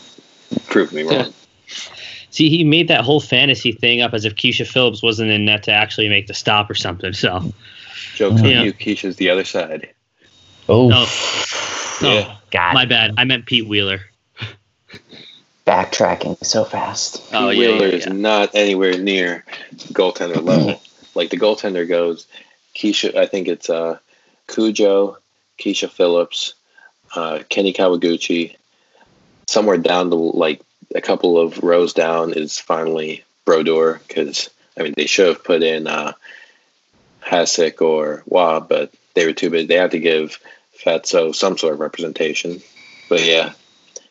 [0.67, 1.33] prove me wrong.
[2.31, 5.63] See, he made that whole fantasy thing up as if Kiesha Phillips wasn't in net
[5.65, 7.13] to actually make the stop or something.
[7.13, 7.53] So,
[8.15, 8.73] jokes on you.
[8.73, 9.89] Kiesha's the other side.
[10.69, 11.05] Oh, no.
[12.03, 12.75] Oh, God.
[12.75, 13.15] My bad.
[13.17, 14.01] I meant Pete Wheeler.
[15.67, 17.23] Backtracking so fast.
[17.33, 17.99] Oh, yeah, Wheeler yeah, yeah.
[17.99, 19.45] is not anywhere near
[19.93, 20.81] goaltender level.
[21.15, 22.27] like the goaltender goes,
[22.77, 23.17] Kiesha.
[23.17, 23.99] I think it's uh,
[24.47, 25.19] Cujo,
[25.59, 26.55] Kiesha Phillips,
[27.15, 28.57] uh, Kenny Kawaguchi.
[29.49, 30.61] Somewhere down the like
[30.95, 35.63] a couple of rows down is finally Brodeur because I mean they should have put
[35.63, 36.13] in uh,
[37.23, 39.69] Hasek or Wah, but they were too big.
[39.69, 40.39] They had to give
[40.85, 42.63] Fatso some sort of representation.
[43.09, 43.53] But yeah,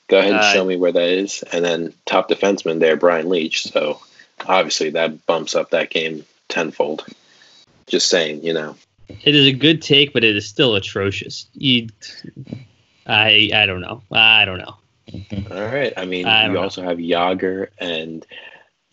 [0.07, 1.43] go ahead and uh, show me where that is.
[1.51, 3.71] And then top defenseman there, Brian Leetch.
[3.71, 3.99] So
[4.45, 7.05] obviously that bumps up that game tenfold.
[7.87, 8.75] Just saying, you know.
[9.07, 11.47] It is a good take, but it is still atrocious.
[11.53, 11.89] You,
[13.05, 14.01] I, I don't know.
[14.11, 14.75] I don't know.
[15.51, 15.93] All right.
[15.95, 16.63] I mean, I you know.
[16.63, 18.25] also have Jagr and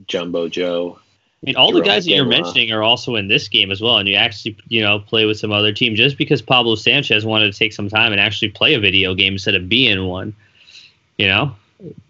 [0.07, 0.99] Jumbo Joe
[1.43, 3.99] I mean, all the guys that you're mentioning are also in this game as well,
[3.99, 5.97] and you actually, you know, play with some other team.
[5.97, 9.33] Just because Pablo Sanchez wanted to take some time and actually play a video game
[9.33, 10.37] instead of be in one,
[11.19, 11.55] you know,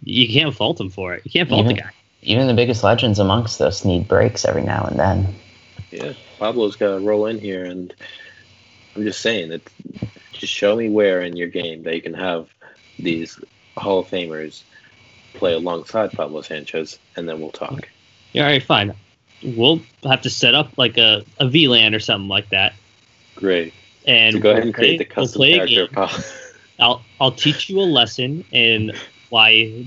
[0.02, 1.22] you can't fault him for it.
[1.24, 1.90] You can't fault even, the guy.
[2.22, 5.34] Even the biggest legends amongst us need breaks every now and then.
[5.90, 7.92] Yeah, Pablo's got to roll in here, and
[8.96, 9.68] I'm just saying that.
[10.32, 12.48] Just show me where in your game that you can have
[12.98, 13.38] these
[13.76, 14.62] Hall of Famers
[15.34, 17.88] play alongside Pablo Sanchez, and then we'll talk.
[18.32, 18.94] Yeah, all right, fine
[19.42, 22.74] we'll have to set up like a, a VLAN or something like that.
[23.34, 23.74] Great.
[24.06, 25.88] And so go ahead and create the custom we'll character.
[26.82, 28.92] I'll I'll teach you a lesson in
[29.30, 29.86] why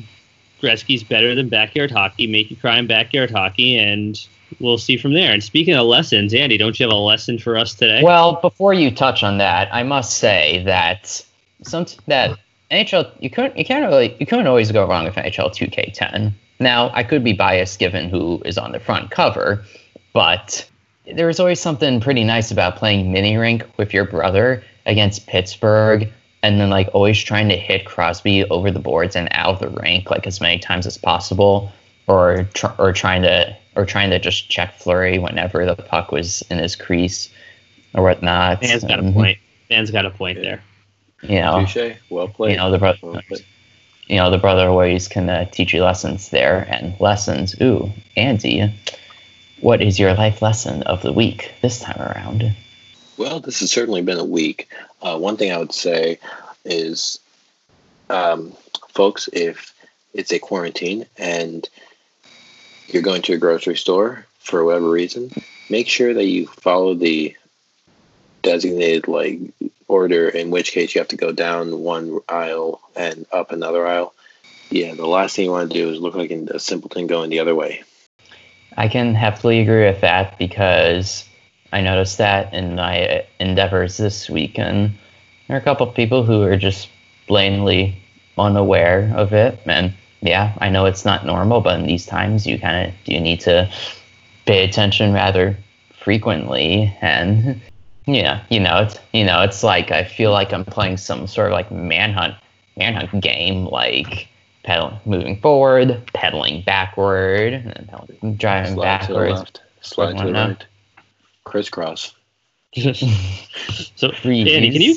[0.61, 2.25] Gretzky's better than backyard hockey.
[2.27, 4.17] Make you cry in backyard hockey, and
[4.59, 5.33] we'll see from there.
[5.33, 8.01] And speaking of lessons, Andy, don't you have a lesson for us today?
[8.01, 11.23] Well, before you touch on that, I must say that
[11.63, 12.37] some that
[12.71, 16.31] NHL you couldn't you can't really you couldn't always go wrong with NHL 2K10.
[16.59, 19.65] Now, I could be biased given who is on the front cover,
[20.13, 20.67] but
[21.13, 26.09] there is always something pretty nice about playing mini rink with your brother against Pittsburgh
[26.45, 29.69] and then like always trying to hit Crosby over the boards and out of the
[29.81, 31.71] rink like as many times as possible
[32.05, 36.43] or tr- or trying to or trying to just check Fleury whenever the puck was
[36.51, 37.29] in his crease
[37.95, 38.61] or whatnot.
[38.61, 39.39] Dan's got a point.
[39.71, 40.61] Dan's got a point there.
[41.23, 41.97] You know, Touché.
[42.11, 42.51] Well played.
[42.51, 42.99] You know the brother.
[43.01, 43.21] Well
[44.07, 47.59] you know, the brother always can uh, teach you lessons there and lessons.
[47.59, 48.71] Ooh, Andy,
[49.61, 52.55] what is your life lesson of the week this time around?
[53.17, 54.69] Well, this has certainly been a week.
[55.01, 56.19] Uh, one thing I would say
[56.63, 57.19] is,
[58.09, 58.53] um,
[58.89, 59.73] folks, if
[60.13, 61.67] it's a quarantine and
[62.87, 65.31] you're going to a grocery store for whatever reason,
[65.69, 67.35] make sure that you follow the
[68.41, 69.39] designated like
[69.87, 74.13] order, in which case you have to go down one aisle and up another aisle.
[74.69, 77.39] Yeah, the last thing you want to do is look like a simpleton going the
[77.39, 77.83] other way.
[78.77, 81.24] I can happily agree with that because
[81.75, 84.91] I noticed that in my endeavors this week, and
[85.47, 86.87] there are a couple of people who are just
[87.27, 87.97] blatantly
[88.37, 89.59] unaware of it.
[89.65, 93.19] And yeah, I know it's not normal, but in these times, you kind of you
[93.19, 93.69] need to
[94.45, 95.57] pay attention rather
[95.99, 97.59] frequently and
[98.05, 101.47] yeah, you know, it's you know, it's like I feel like I'm playing some sort
[101.47, 102.35] of like manhunt
[102.77, 104.29] manhunt game, like
[104.63, 107.65] pedal moving forward, pedaling backward, and
[108.21, 109.33] then driving Slide backwards.
[109.33, 109.61] To left.
[109.81, 110.65] Slide to the right.
[111.45, 112.13] Crisscross.
[112.75, 114.95] so, Danny, can you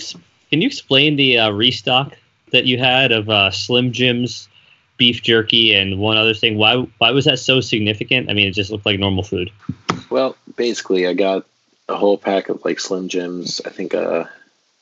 [0.50, 2.16] can you explain the uh, restock
[2.50, 4.48] that you had of uh, Slim Jim's
[4.96, 6.58] beef jerky and one other thing?
[6.58, 8.30] Why why was that so significant?
[8.30, 9.52] I mean, it just looked like normal food.
[10.10, 11.46] Well, basically, I got
[11.88, 13.60] a whole pack of like Slim Jims.
[13.64, 14.28] I think a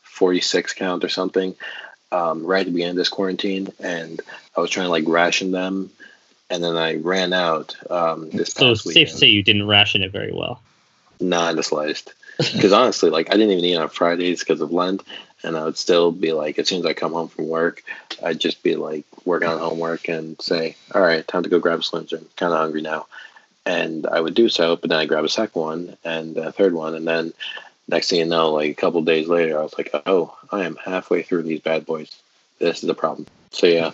[0.02, 1.54] 46 count or something.
[2.12, 4.20] Um, right at the beginning of this quarantine, and
[4.56, 5.90] I was trying to like ration them
[6.48, 10.02] and then I ran out um, this So it's safe to say you didn't ration
[10.02, 10.62] it very well.
[11.20, 12.12] Not the slightest.
[12.38, 15.02] Because honestly, like I didn't even eat on Fridays because of Lent,
[15.42, 17.82] and I would still be like, as soon as I come home from work,
[18.22, 21.80] I'd just be like working on homework and say, "All right, time to go grab
[21.80, 22.26] a Slim Jim.
[22.36, 23.06] Kind of hungry now,"
[23.64, 24.76] and I would do so.
[24.76, 27.32] But then I grab a second one and a third one, and then
[27.88, 30.76] next thing you know, like a couple days later, I was like, "Oh, I am
[30.76, 32.14] halfway through these bad boys.
[32.58, 33.92] This is a problem." So yeah,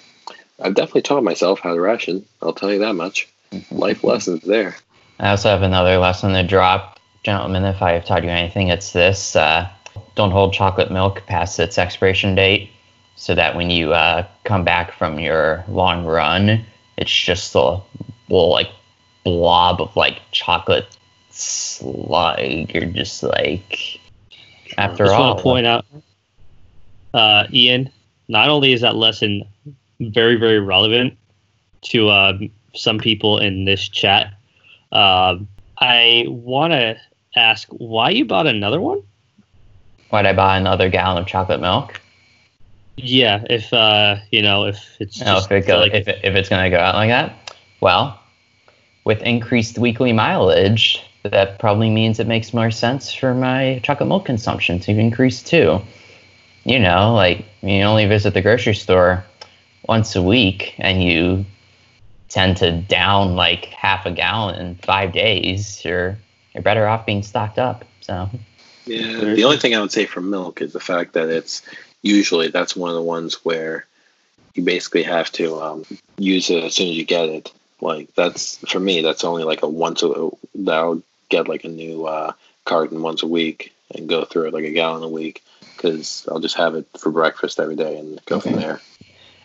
[0.61, 2.25] I've definitely taught myself how to ration.
[2.41, 3.29] I'll tell you that much.
[3.53, 3.77] Mm-hmm.
[3.77, 4.77] Life lessons there.
[5.21, 7.65] I also have another lesson to drop, gentlemen.
[7.65, 9.69] If I have taught you anything, it's this: uh,
[10.15, 12.71] don't hold chocolate milk past its expiration date,
[13.17, 16.65] so that when you uh, come back from your long run,
[16.97, 17.81] it's just a
[18.29, 18.71] little like
[19.25, 20.97] blob of like chocolate
[21.31, 22.39] slug.
[22.41, 24.01] You're just like,
[24.79, 25.87] after just all, want to point out,
[27.15, 27.91] uh, Ian.
[28.29, 29.43] Not only is that lesson
[30.01, 31.19] very, very relevant
[31.83, 32.39] to uh,
[32.75, 34.33] some people in this chat,
[34.93, 35.37] uh,
[35.79, 36.97] I want to
[37.37, 39.03] ask why you bought another one.
[40.11, 42.01] why'd I buy another gallon of chocolate milk?
[42.97, 46.21] Yeah, if uh, you know, if it's No, just if it go, like, if, it,
[46.23, 48.21] if it's going to go out like that, well,
[49.05, 54.27] with increased weekly mileage, that probably means it makes more sense for my chocolate milk
[54.27, 55.81] consumption to increase too.
[56.65, 59.25] You know, like you only visit the grocery store
[59.89, 61.47] once a week, and you
[62.29, 65.83] tend to down like half a gallon in five days.
[65.85, 66.19] You're
[66.55, 67.85] you're better off being stocked up.
[68.01, 68.29] So
[68.87, 71.63] Yeah, the only thing I would say for milk is the fact that it's
[72.03, 73.87] usually that's one of the ones where
[74.55, 75.85] you basically have to um,
[76.19, 77.53] use it as soon as you get it.
[77.81, 81.69] Like that's for me, that's only like a once a that I'll get like a
[81.69, 82.33] new uh,
[82.65, 85.43] carton once a week and go through it like a gallon a week
[85.77, 88.81] because I'll just have it for breakfast every day and go from there.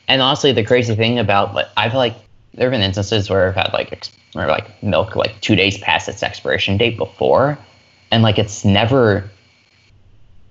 [0.08, 2.16] And honestly, the crazy thing about like I've like
[2.58, 6.10] there have been instances where I've had like or like milk like two days past
[6.10, 7.58] its expiration date before,
[8.12, 9.30] and like it's never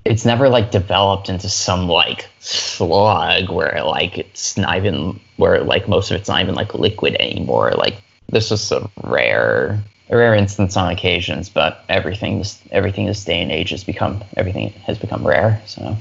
[0.04, 5.88] it's never like developed into some like slug where like it's not even where like
[5.88, 7.72] most of it's not even like liquid anymore.
[7.72, 7.96] Like
[8.28, 13.42] this is a rare a rare instance on occasions, but everything this everything this day
[13.42, 15.60] and age has become everything has become rare.
[15.66, 15.96] So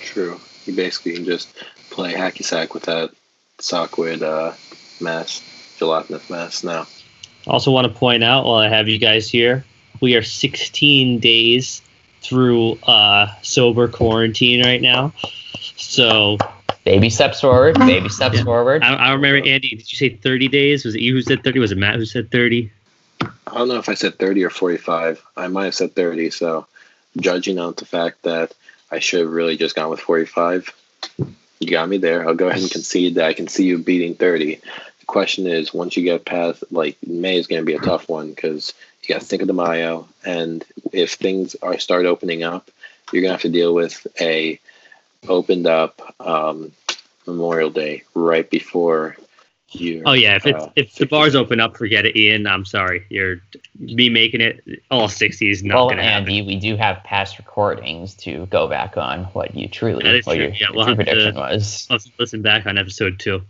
[0.00, 0.40] True.
[0.66, 1.52] You basically can just
[1.90, 3.10] play hacky sack with that
[3.58, 4.52] sockwood uh,
[5.00, 5.42] mass,
[5.78, 6.86] gelatinous mass now.
[7.46, 9.64] Also, want to point out while I have you guys here,
[10.00, 11.82] we are 16 days
[12.20, 15.12] through uh, sober quarantine right now.
[15.76, 16.38] So
[16.84, 18.44] baby steps forward, baby steps Yeah.
[18.44, 18.82] forward.
[18.82, 19.70] I, I remember Andy.
[19.70, 20.84] Did you say 30 days?
[20.84, 21.58] Was it you who said 30?
[21.58, 22.70] Was it Matt who said 30?
[23.20, 25.24] I don't know if I said 30 or 45.
[25.36, 26.30] I might have said 30.
[26.30, 26.66] So,
[27.18, 28.54] judging on the fact that
[28.90, 30.72] I should have really just gone with 45,
[31.62, 32.26] you got me there.
[32.26, 34.56] I'll go ahead and concede that I can see you beating 30.
[34.56, 38.08] The question is, once you get past, like, May is going to be a tough
[38.08, 40.08] one because you got to think of the Mayo.
[40.24, 42.70] And if things are start opening up,
[43.12, 44.60] you're going to have to deal with a
[45.28, 46.72] opened up um,
[47.26, 49.16] Memorial Day right before
[49.74, 50.02] you.
[50.06, 52.46] Oh yeah, if it's uh, if the bars open up, forget it, Ian.
[52.46, 53.04] I'm sorry.
[53.08, 53.36] You're
[53.78, 56.28] me making it all 60 is not well, gonna happen.
[56.28, 60.26] Andy, we do have past recordings to go back on what you truly, That is
[60.26, 60.44] what true.
[60.46, 61.86] your, Yeah, we'll true have to- prediction was.
[61.90, 63.42] Let's listen back on episode two.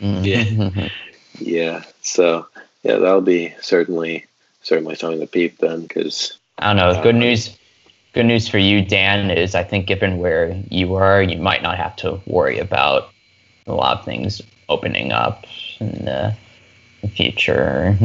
[0.00, 0.90] Mhm.
[1.38, 1.82] Yeah.
[2.02, 2.46] So
[2.82, 4.26] yeah, that'll be certainly
[4.62, 6.88] certainly something to peep then because I don't know.
[6.98, 7.56] Uh, Good news.
[8.12, 11.76] Good news for you, Dan, is I think given where you are, you might not
[11.78, 13.10] have to worry about
[13.66, 15.46] a lot of things opening up
[15.80, 16.36] in the
[17.14, 17.96] future.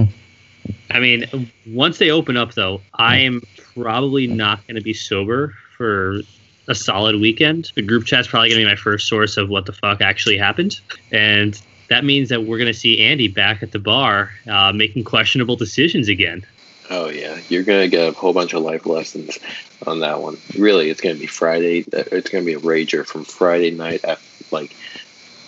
[0.91, 3.41] I mean, once they open up, though, I am
[3.75, 6.21] probably not going to be sober for
[6.67, 7.71] a solid weekend.
[7.75, 10.37] The group chat's probably going to be my first source of what the fuck actually
[10.37, 10.79] happened,
[11.11, 11.59] and
[11.89, 15.55] that means that we're going to see Andy back at the bar uh, making questionable
[15.55, 16.45] decisions again.
[16.91, 19.39] oh yeah, you're gonna get a whole bunch of life lessons
[19.87, 20.37] on that one.
[20.57, 21.81] Really, it's gonna be Friday.
[21.93, 24.19] uh, It's gonna be a rager from Friday night at
[24.51, 24.75] like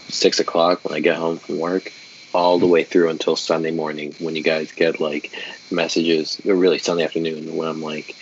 [0.07, 1.91] six o'clock when I get home from work.
[2.33, 5.31] All the way through until Sunday morning when you guys get like
[5.69, 8.15] messages, or really Sunday afternoon when I'm like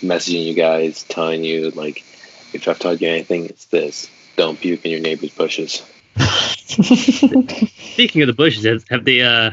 [0.00, 2.04] messaging you guys, telling you like
[2.52, 5.82] if I've taught you anything, it's this: don't puke in your neighbor's bushes.
[6.66, 9.52] Speaking of the bushes, have, have they uh,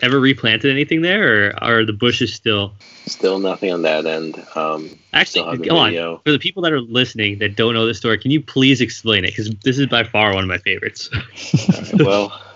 [0.00, 2.74] ever replanted anything there, or are the bushes still?
[3.06, 4.42] Still nothing on that end.
[4.54, 5.92] Um, Actually, have the come on.
[6.24, 9.24] For the people that are listening that don't know the story, can you please explain
[9.24, 9.28] it?
[9.28, 11.10] Because this is by far one of my favorites.
[11.94, 12.40] well,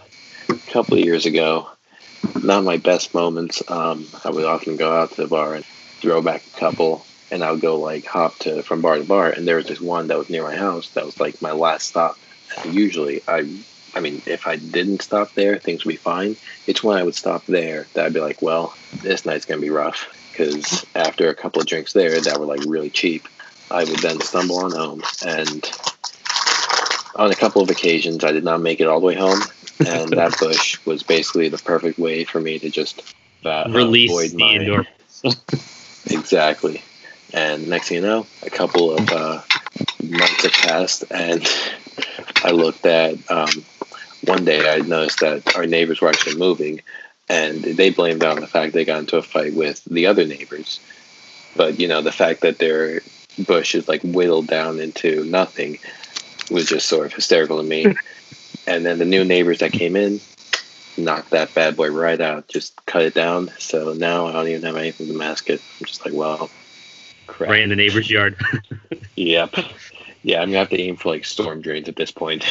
[0.48, 1.68] a couple of years ago,
[2.42, 3.62] not my best moments.
[3.68, 7.42] Um, I would often go out to the bar and throw back a couple, and
[7.42, 9.30] I would go like hop to from bar to bar.
[9.30, 11.88] And there was this one that was near my house that was like my last
[11.88, 12.18] stop.
[12.64, 13.48] And usually, I
[13.94, 16.36] I mean, if I didn't stop there, things would be fine.
[16.66, 19.70] It's when I would stop there that I'd be like, well, this night's gonna be
[19.70, 23.26] rough because after a couple of drinks there that were like really cheap,
[23.70, 25.64] I would then stumble on home and
[27.18, 29.40] on a couple of occasions I did not make it all the way home,
[29.84, 33.02] and that bush was basically the perfect way for me to just
[33.44, 34.86] uh, release avoid the my,
[36.10, 36.82] exactly.
[37.34, 39.42] And next thing you know, a couple of uh,
[40.02, 41.46] months have passed, and
[42.42, 43.50] I looked at um,
[44.24, 44.72] one day.
[44.72, 46.80] I noticed that our neighbors were actually moving,
[47.28, 50.80] and they blamed on the fact they got into a fight with the other neighbors.
[51.54, 53.02] But you know, the fact that their
[53.46, 55.78] bush is like whittled down into nothing
[56.50, 57.84] was just sort of hysterical to me.
[58.66, 60.20] and then the new neighbors that came in
[60.96, 63.50] knocked that bad boy right out, just cut it down.
[63.58, 65.62] So now I don't even have anything to mask it.
[65.80, 66.50] I'm just like, well,
[67.26, 67.50] crap.
[67.50, 68.36] Right in the neighbor's yard.
[69.16, 69.54] yep.
[70.22, 72.44] Yeah, I'm gonna have to aim for like storm drains at this point.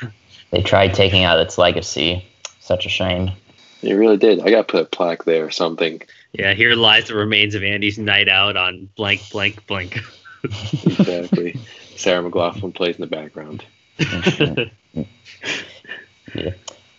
[0.50, 2.26] they tried taking out its legacy.
[2.60, 3.30] Such a shame.
[3.82, 4.40] They really did.
[4.40, 6.00] I got to put a plaque there or something.
[6.32, 10.00] Yeah, here lies the remains of Andy's night out on blank, blank, blank.
[10.42, 11.60] exactly.
[11.96, 13.64] Sarah McLachlan plays in the background.
[16.34, 16.52] yeah.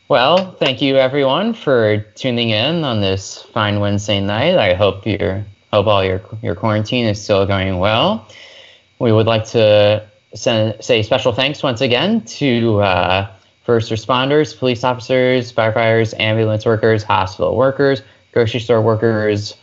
[0.07, 4.57] Well, thank you everyone for tuning in on this fine Wednesday night.
[4.57, 5.43] I hope your
[5.73, 8.27] hope all your your quarantine is still going well.
[8.99, 13.31] We would like to send, say special thanks once again to uh,
[13.63, 19.55] first responders, police officers, firefighters, ambulance workers, hospital workers, grocery store workers,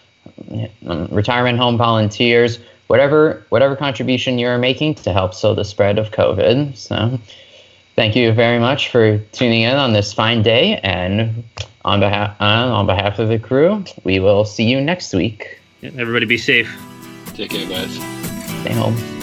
[1.11, 2.59] retirement home volunteers,
[2.93, 6.77] whatever whatever contribution you're making to help slow the spread of COVID.
[6.77, 7.19] So
[7.97, 10.79] thank you very much for tuning in on this fine day.
[10.83, 11.43] And
[11.87, 15.59] on behalf uh, on behalf of the crew, we will see you next week.
[15.83, 16.71] everybody be safe.
[17.35, 17.95] Take care, guys.
[18.61, 19.22] Stay home.